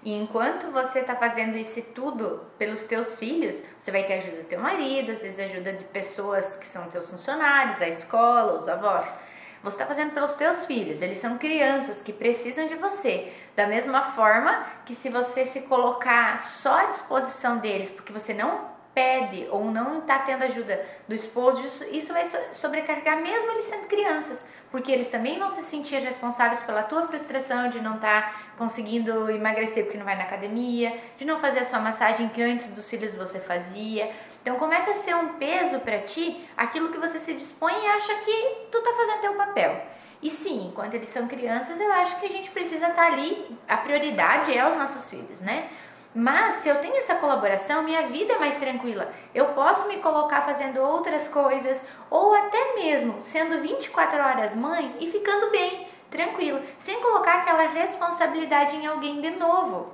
[0.06, 4.44] e enquanto você está fazendo isso tudo pelos teus filhos, você vai ter ajuda do
[4.44, 9.10] teu marido, às vezes ajuda de pessoas que são teus funcionários, a escola, os avós.
[9.64, 13.32] Você está fazendo pelos teus filhos, eles são crianças que precisam de você.
[13.56, 18.74] Da mesma forma que se você se colocar só à disposição deles, porque você não
[18.94, 24.48] pede ou não está tendo ajuda do esposo, isso, vai sobrecarregar mesmo eles sendo crianças
[24.74, 29.30] porque eles também vão se sentir responsáveis pela tua frustração de não estar tá conseguindo
[29.30, 32.90] emagrecer porque não vai na academia, de não fazer a sua massagem que antes dos
[32.90, 34.12] filhos você fazia.
[34.42, 38.16] Então começa a ser um peso para ti aquilo que você se dispõe e acha
[38.16, 39.80] que tu tá fazendo teu papel.
[40.24, 43.56] E sim, enquanto eles são crianças, eu acho que a gente precisa estar tá ali,
[43.68, 45.70] a prioridade é os nossos filhos, né?
[46.16, 49.12] Mas se eu tenho essa colaboração, minha vida é mais tranquila.
[49.34, 55.10] Eu posso me colocar fazendo outras coisas ou até mesmo sendo 24 horas mãe e
[55.10, 59.92] ficando bem, tranquilo, sem colocar aquela responsabilidade em alguém de novo.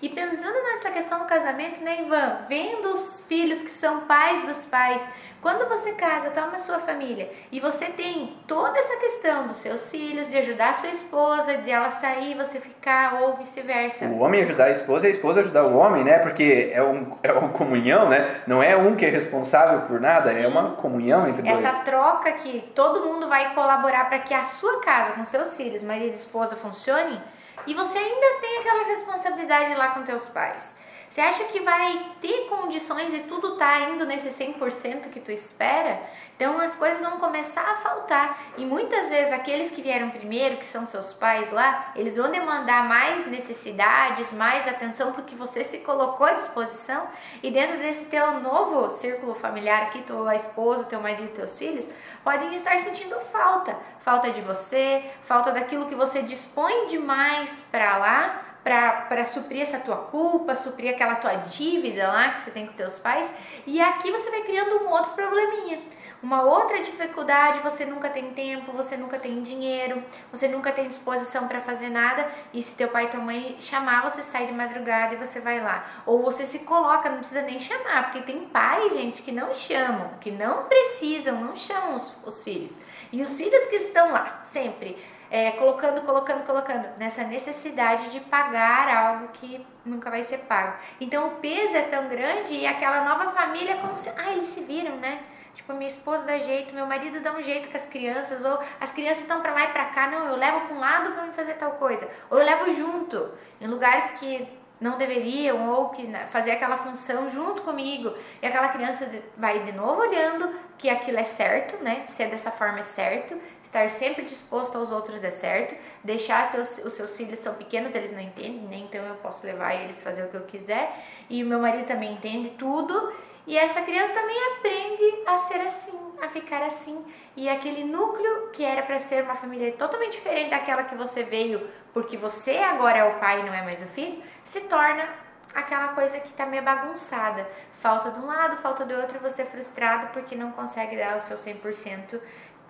[0.00, 2.46] E pensando nessa questão do casamento, né, Ivan?
[2.48, 5.02] Vendo os filhos que são pais dos pais,
[5.40, 10.28] quando você casa, toma sua família e você tem toda essa questão dos seus filhos,
[10.28, 14.06] de ajudar a sua esposa, de ela sair, você ficar ou vice-versa.
[14.06, 16.18] O homem ajudar a esposa e a esposa ajudar o homem, né?
[16.18, 18.42] Porque é, um, é uma comunhão, né?
[18.46, 20.44] Não é um que é responsável por nada, é Sim.
[20.44, 21.64] é uma comunhão entre essa dois.
[21.64, 25.82] Essa troca que todo mundo vai colaborar para que a sua casa, com seus filhos,
[25.82, 27.20] marido e esposa, funcione
[27.66, 30.77] e você ainda tem aquela responsabilidade lá com teus pais.
[31.10, 36.00] Você acha que vai ter condições e tudo tá indo nesse 100% que tu espera?
[36.36, 38.38] Então as coisas vão começar a faltar.
[38.56, 42.86] E muitas vezes aqueles que vieram primeiro, que são seus pais lá, eles vão demandar
[42.86, 47.08] mais necessidades, mais atenção porque você se colocou à disposição.
[47.42, 51.88] E dentro desse teu novo círculo familiar aqui, tua esposa, teu marido e teus filhos,
[52.22, 53.76] podem estar sentindo falta.
[54.04, 59.96] Falta de você, falta daquilo que você dispõe demais para lá para suprir essa tua
[59.96, 63.32] culpa, suprir aquela tua dívida lá que você tem com teus pais.
[63.66, 65.80] E aqui você vai criando um outro probleminha.
[66.20, 70.02] Uma outra dificuldade, você nunca tem tempo, você nunca tem dinheiro,
[70.32, 72.28] você nunca tem disposição para fazer nada.
[72.52, 75.60] E se teu pai e tua mãe chamar, você sai de madrugada e você vai
[75.60, 75.86] lá.
[76.04, 80.10] Ou você se coloca, não precisa nem chamar, porque tem pais, gente, que não chamam,
[80.20, 82.78] que não precisam, não chamam os, os filhos.
[83.12, 84.98] E os filhos que estão lá, sempre
[85.30, 90.76] é, colocando, colocando, colocando, nessa necessidade de pagar algo que nunca vai ser pago.
[91.00, 94.08] Então o peso é tão grande e aquela nova família é como se.
[94.10, 95.20] Ah, eles se viram, né?
[95.54, 98.92] Tipo, minha esposa dá jeito, meu marido dá um jeito com as crianças, ou as
[98.92, 101.32] crianças estão para lá e para cá, não, eu levo para um lado para me
[101.32, 104.48] fazer tal coisa, ou eu levo junto, em lugares que
[104.80, 110.00] não deveriam, ou que fazer aquela função junto comigo, e aquela criança vai de novo
[110.00, 112.04] olhando que aquilo é certo, né?
[112.08, 115.74] Ser dessa forma é certo, estar sempre disposto aos outros é certo,
[116.04, 118.76] deixar seus, os seus filhos são pequenos, eles não entendem, né?
[118.76, 120.96] Então eu posso levar eles fazer o que eu quiser,
[121.28, 123.12] e o meu marido também entende tudo,
[123.48, 127.02] e essa criança também aprende a ser assim, a ficar assim.
[127.34, 131.66] E aquele núcleo que era para ser uma família totalmente diferente daquela que você veio,
[131.94, 135.08] porque você agora é o pai e não é mais o filho, se torna
[135.54, 137.46] aquela coisa que está meio bagunçada.
[137.80, 141.16] Falta de um lado, falta do outro, e você é frustrado porque não consegue dar
[141.16, 142.18] o seu 100%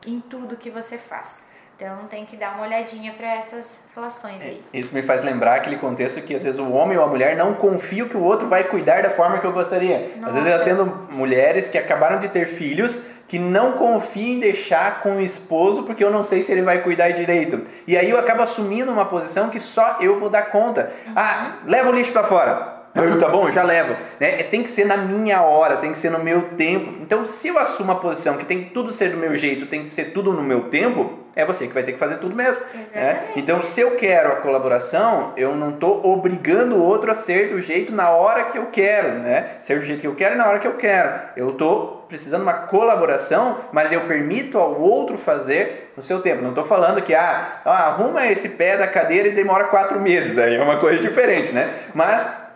[0.06, 1.46] em tudo que você faz.
[1.76, 4.62] Então tem que dar uma olhadinha para essas relações aí.
[4.72, 7.36] É, isso me faz lembrar aquele contexto que às vezes o homem ou a mulher
[7.36, 10.16] não confia que o outro vai cuidar da forma que eu gostaria.
[10.16, 10.26] Nossa.
[10.26, 15.02] Às vezes eu atendo mulheres que acabaram de ter filhos que não confiam em deixar
[15.02, 17.66] com o esposo porque eu não sei se ele vai cuidar direito.
[17.86, 20.90] E aí eu acabo assumindo uma posição que só eu vou dar conta.
[21.14, 22.77] Ah, leva o lixo para fora
[23.20, 23.94] tá bom, já levo.
[24.18, 24.40] Né?
[24.40, 26.94] É, tem que ser na minha hora, tem que ser no meu tempo.
[27.00, 29.82] Então, se eu assumo a posição que tem que tudo ser do meu jeito, tem
[29.82, 32.60] que ser tudo no meu tempo, é você que vai ter que fazer tudo mesmo.
[32.92, 33.28] Né?
[33.36, 37.60] Então, se eu quero a colaboração, eu não estou obrigando o outro a ser do
[37.60, 39.58] jeito na hora que eu quero, né?
[39.62, 41.10] Ser do jeito que eu quero e na hora que eu quero.
[41.36, 46.42] Eu estou precisando de uma colaboração, mas eu permito ao outro fazer no seu tempo.
[46.42, 50.38] Não estou falando que ah, arruma esse pé da cadeira e demora quatro meses.
[50.38, 51.72] Aí é uma coisa diferente, né?
[51.94, 52.47] Mas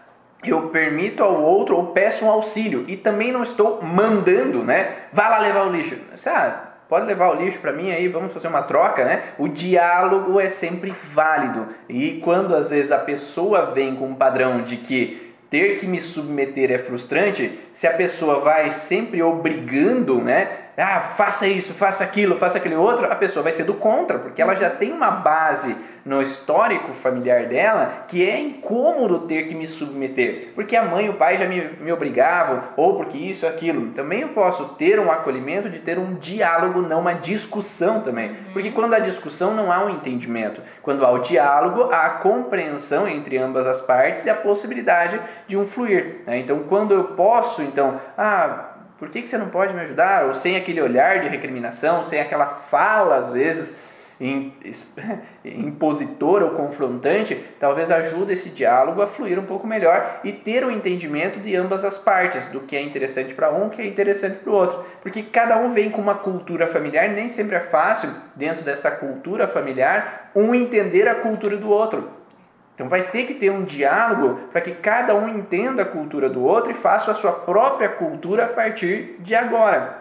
[0.45, 4.97] eu permito ao outro ou peço um auxílio e também não estou mandando, né?
[5.13, 5.97] Vá lá levar o lixo.
[6.27, 9.23] Ah, pode levar o lixo para mim aí, vamos fazer uma troca, né?
[9.39, 11.69] O diálogo é sempre válido.
[11.89, 16.01] E quando às vezes a pessoa vem com um padrão de que ter que me
[16.01, 20.49] submeter é frustrante, se a pessoa vai sempre obrigando, né?
[20.77, 24.41] Ah, faça isso, faça aquilo, faça aquele outro, a pessoa vai ser do contra, porque
[24.41, 29.67] ela já tem uma base no histórico familiar dela que é incômodo ter que me
[29.67, 33.91] submeter, porque a mãe e o pai já me, me obrigavam, ou porque isso, aquilo.
[33.93, 38.37] Também eu posso ter um acolhimento de ter um diálogo, não uma discussão também, uhum.
[38.53, 43.07] porque quando há discussão não há um entendimento, quando há o diálogo, há a compreensão
[43.07, 46.23] entre ambas as partes e a possibilidade de um fluir.
[46.27, 46.39] Né?
[46.39, 48.72] Então, quando eu posso, então, ah,
[49.03, 50.27] por que, que você não pode me ajudar?
[50.27, 53.77] Ou sem aquele olhar de recriminação, sem aquela fala, às vezes,
[55.45, 60.69] impositora ou confrontante, talvez ajude esse diálogo a fluir um pouco melhor e ter o
[60.69, 64.37] um entendimento de ambas as partes, do que é interessante para um, que é interessante
[64.37, 64.85] para o outro.
[65.03, 69.49] Porque cada um vem com uma cultura familiar, nem sempre é fácil, dentro dessa cultura
[69.49, 72.22] familiar, um entender a cultura do outro.
[72.75, 76.43] Então vai ter que ter um diálogo para que cada um entenda a cultura do
[76.43, 79.99] outro e faça a sua própria cultura a partir de agora.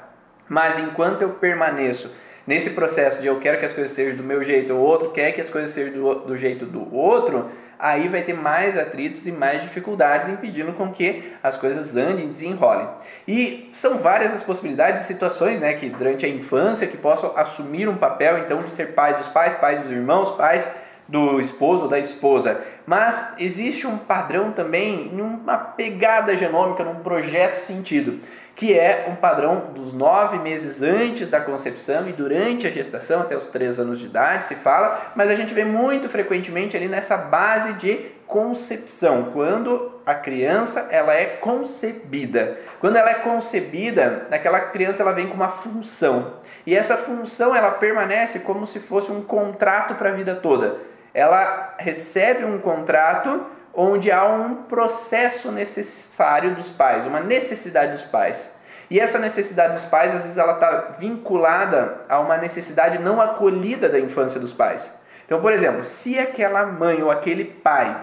[0.47, 2.13] Mas enquanto eu permaneço
[2.47, 5.31] nesse processo de eu quero que as coisas sejam do meu jeito, o outro quer
[5.31, 9.31] que as coisas sejam do, do jeito do outro, aí vai ter mais atritos e
[9.31, 12.87] mais dificuldades impedindo com que as coisas andem e desenrolem.
[13.27, 17.89] E são várias as possibilidades de situações, né, que durante a infância que possam assumir
[17.89, 20.67] um papel então de ser pais dos pais, pais dos irmãos, pais
[21.11, 27.57] do esposo ou da esposa, mas existe um padrão também, uma pegada genômica, num projeto
[27.57, 28.19] sentido,
[28.55, 33.35] que é um padrão dos nove meses antes da concepção e durante a gestação, até
[33.35, 37.17] os três anos de idade, se fala, mas a gente vê muito frequentemente ali nessa
[37.17, 42.57] base de concepção, quando a criança ela é concebida.
[42.79, 46.35] Quando ela é concebida, aquela criança ela vem com uma função.
[46.65, 51.75] E essa função ela permanece como se fosse um contrato para a vida toda ela
[51.77, 58.55] recebe um contrato onde há um processo necessário dos pais, uma necessidade dos pais.
[58.89, 63.87] E essa necessidade dos pais, às vezes, ela está vinculada a uma necessidade não acolhida
[63.87, 64.93] da infância dos pais.
[65.25, 67.95] Então, por exemplo, se aquela mãe ou aquele pai,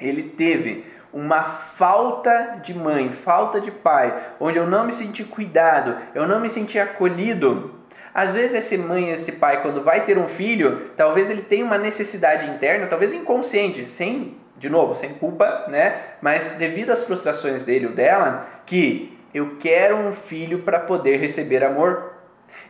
[0.00, 5.96] ele teve uma falta de mãe, falta de pai, onde eu não me senti cuidado,
[6.14, 7.75] eu não me senti acolhido,
[8.16, 11.76] Às vezes esse mãe, esse pai, quando vai ter um filho, talvez ele tenha uma
[11.76, 16.00] necessidade interna, talvez inconsciente, sem, de novo, sem culpa, né?
[16.22, 21.62] Mas devido às frustrações dele ou dela, que eu quero um filho para poder receber
[21.62, 22.14] amor.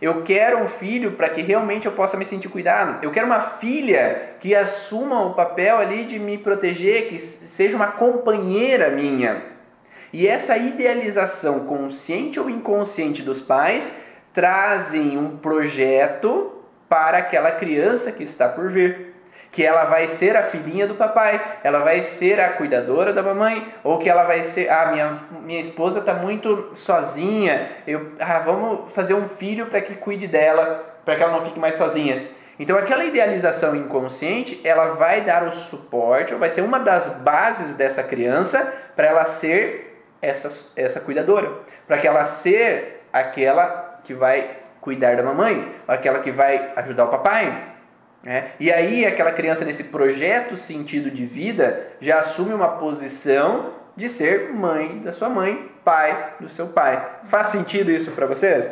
[0.03, 2.99] Eu quero um filho para que realmente eu possa me sentir cuidado.
[3.05, 7.87] Eu quero uma filha que assuma o papel ali de me proteger, que seja uma
[7.87, 9.45] companheira minha.
[10.13, 13.89] E essa idealização consciente ou inconsciente dos pais
[14.37, 16.53] trazem um projeto
[16.91, 19.14] para aquela criança que está por vir.
[19.51, 23.66] Que ela vai ser a filhinha do papai, ela vai ser a cuidadora da mamãe,
[23.82, 28.93] ou que ela vai ser, ah, minha, minha esposa está muito sozinha, eu, ah, vamos
[28.93, 32.28] fazer um filho para que cuide dela, para que ela não fique mais sozinha.
[32.59, 37.74] Então aquela idealização inconsciente, ela vai dar o suporte, ou vai ser uma das bases
[37.74, 41.51] dessa criança para ela ser essa, essa cuidadora,
[41.87, 47.09] para que ela ser aquela que vai cuidar da mamãe, aquela que vai ajudar o
[47.09, 47.75] papai.
[48.23, 48.53] Né?
[48.59, 54.53] E aí, aquela criança, nesse projeto sentido de vida, já assume uma posição de ser
[54.53, 57.05] mãe da sua mãe, pai do seu pai.
[57.29, 58.71] Faz sentido isso para vocês?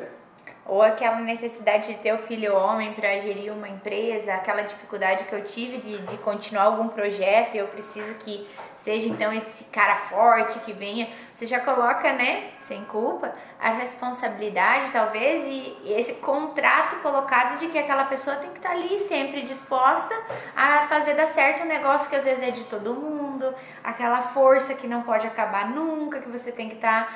[0.67, 5.33] Ou aquela necessidade de ter o filho homem para gerir uma empresa, aquela dificuldade que
[5.33, 8.47] eu tive de, de continuar algum projeto, eu preciso que
[8.85, 14.93] seja então esse cara forte que venha, você já coloca, né, sem culpa, a responsabilidade
[14.93, 19.43] talvez e, esse contrato colocado de que aquela pessoa tem que estar tá ali sempre
[19.43, 20.15] disposta
[20.55, 24.75] a fazer dar certo um negócio que às vezes é de todo mundo, aquela força
[24.75, 27.13] que não pode acabar nunca, que você tem que estar tá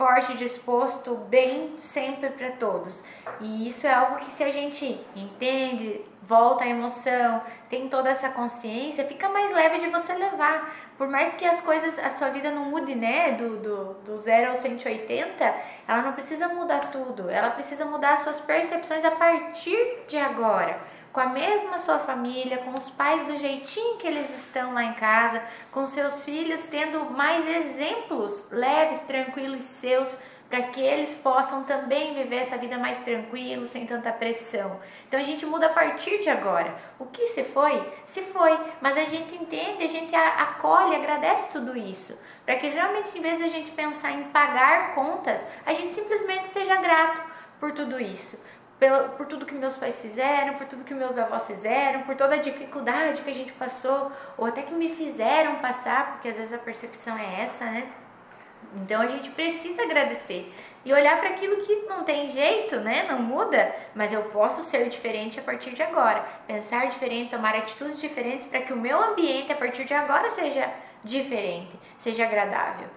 [0.00, 3.04] forte, disposto, bem sempre para todos.
[3.38, 8.30] E isso é algo que se a gente entende, volta a emoção, tem toda essa
[8.30, 10.74] consciência, fica mais leve de você levar.
[11.00, 14.50] Por mais que as coisas, a sua vida não mude, né, do, do, do 0
[14.50, 15.54] ao 180,
[15.88, 20.78] ela não precisa mudar tudo, ela precisa mudar as suas percepções a partir de agora.
[21.10, 24.92] Com a mesma sua família, com os pais do jeitinho que eles estão lá em
[24.92, 25.42] casa,
[25.72, 30.18] com seus filhos tendo mais exemplos leves, tranquilos seus,
[30.50, 34.80] para que eles possam também viver essa vida mais tranquilo, sem tanta pressão.
[35.06, 36.74] Então a gente muda a partir de agora.
[36.98, 41.78] O que se foi, se foi, mas a gente entende, a gente acolhe, agradece tudo
[41.78, 42.20] isso.
[42.44, 46.48] Para que realmente, em vez de a gente pensar em pagar contas, a gente simplesmente
[46.48, 47.22] seja grato
[47.60, 48.50] por tudo isso
[49.16, 52.38] por tudo que meus pais fizeram, por tudo que meus avós fizeram, por toda a
[52.38, 56.58] dificuldade que a gente passou, ou até que me fizeram passar, porque às vezes a
[56.58, 57.86] percepção é essa, né?
[58.76, 60.52] Então a gente precisa agradecer
[60.84, 63.06] e olhar para aquilo que não tem jeito, né?
[63.08, 66.24] Não muda, mas eu posso ser diferente a partir de agora.
[66.46, 70.68] Pensar diferente, tomar atitudes diferentes para que o meu ambiente a partir de agora seja
[71.04, 72.88] diferente, seja agradável.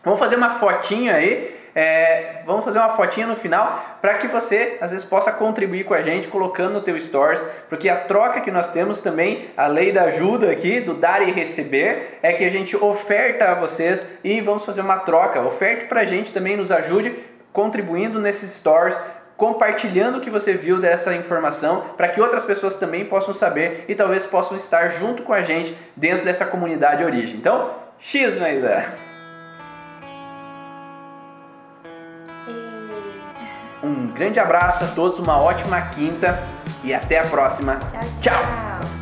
[0.03, 4.79] Vamos fazer uma fotinha aí é, vamos fazer uma fotinha no final para que você
[4.81, 8.51] às vezes possa contribuir com a gente colocando no teu stories, porque a troca que
[8.51, 12.51] nós temos também, a lei da ajuda aqui, do dar e receber, é que a
[12.51, 15.41] gente oferta a vocês e vamos fazer uma troca.
[15.43, 17.15] Oferte para a gente também, nos ajude
[17.53, 19.01] contribuindo nesses stories,
[19.37, 23.95] compartilhando o que você viu dessa informação para que outras pessoas também possam saber e
[23.95, 27.37] talvez possam estar junto com a gente dentro dessa comunidade origem.
[27.37, 29.10] Então, X, Maísa!
[33.83, 36.45] Um grande abraço a todos, uma ótima quinta
[36.85, 37.79] e até a próxima.
[38.21, 38.33] tchau.
[38.35, 39.00] tchau.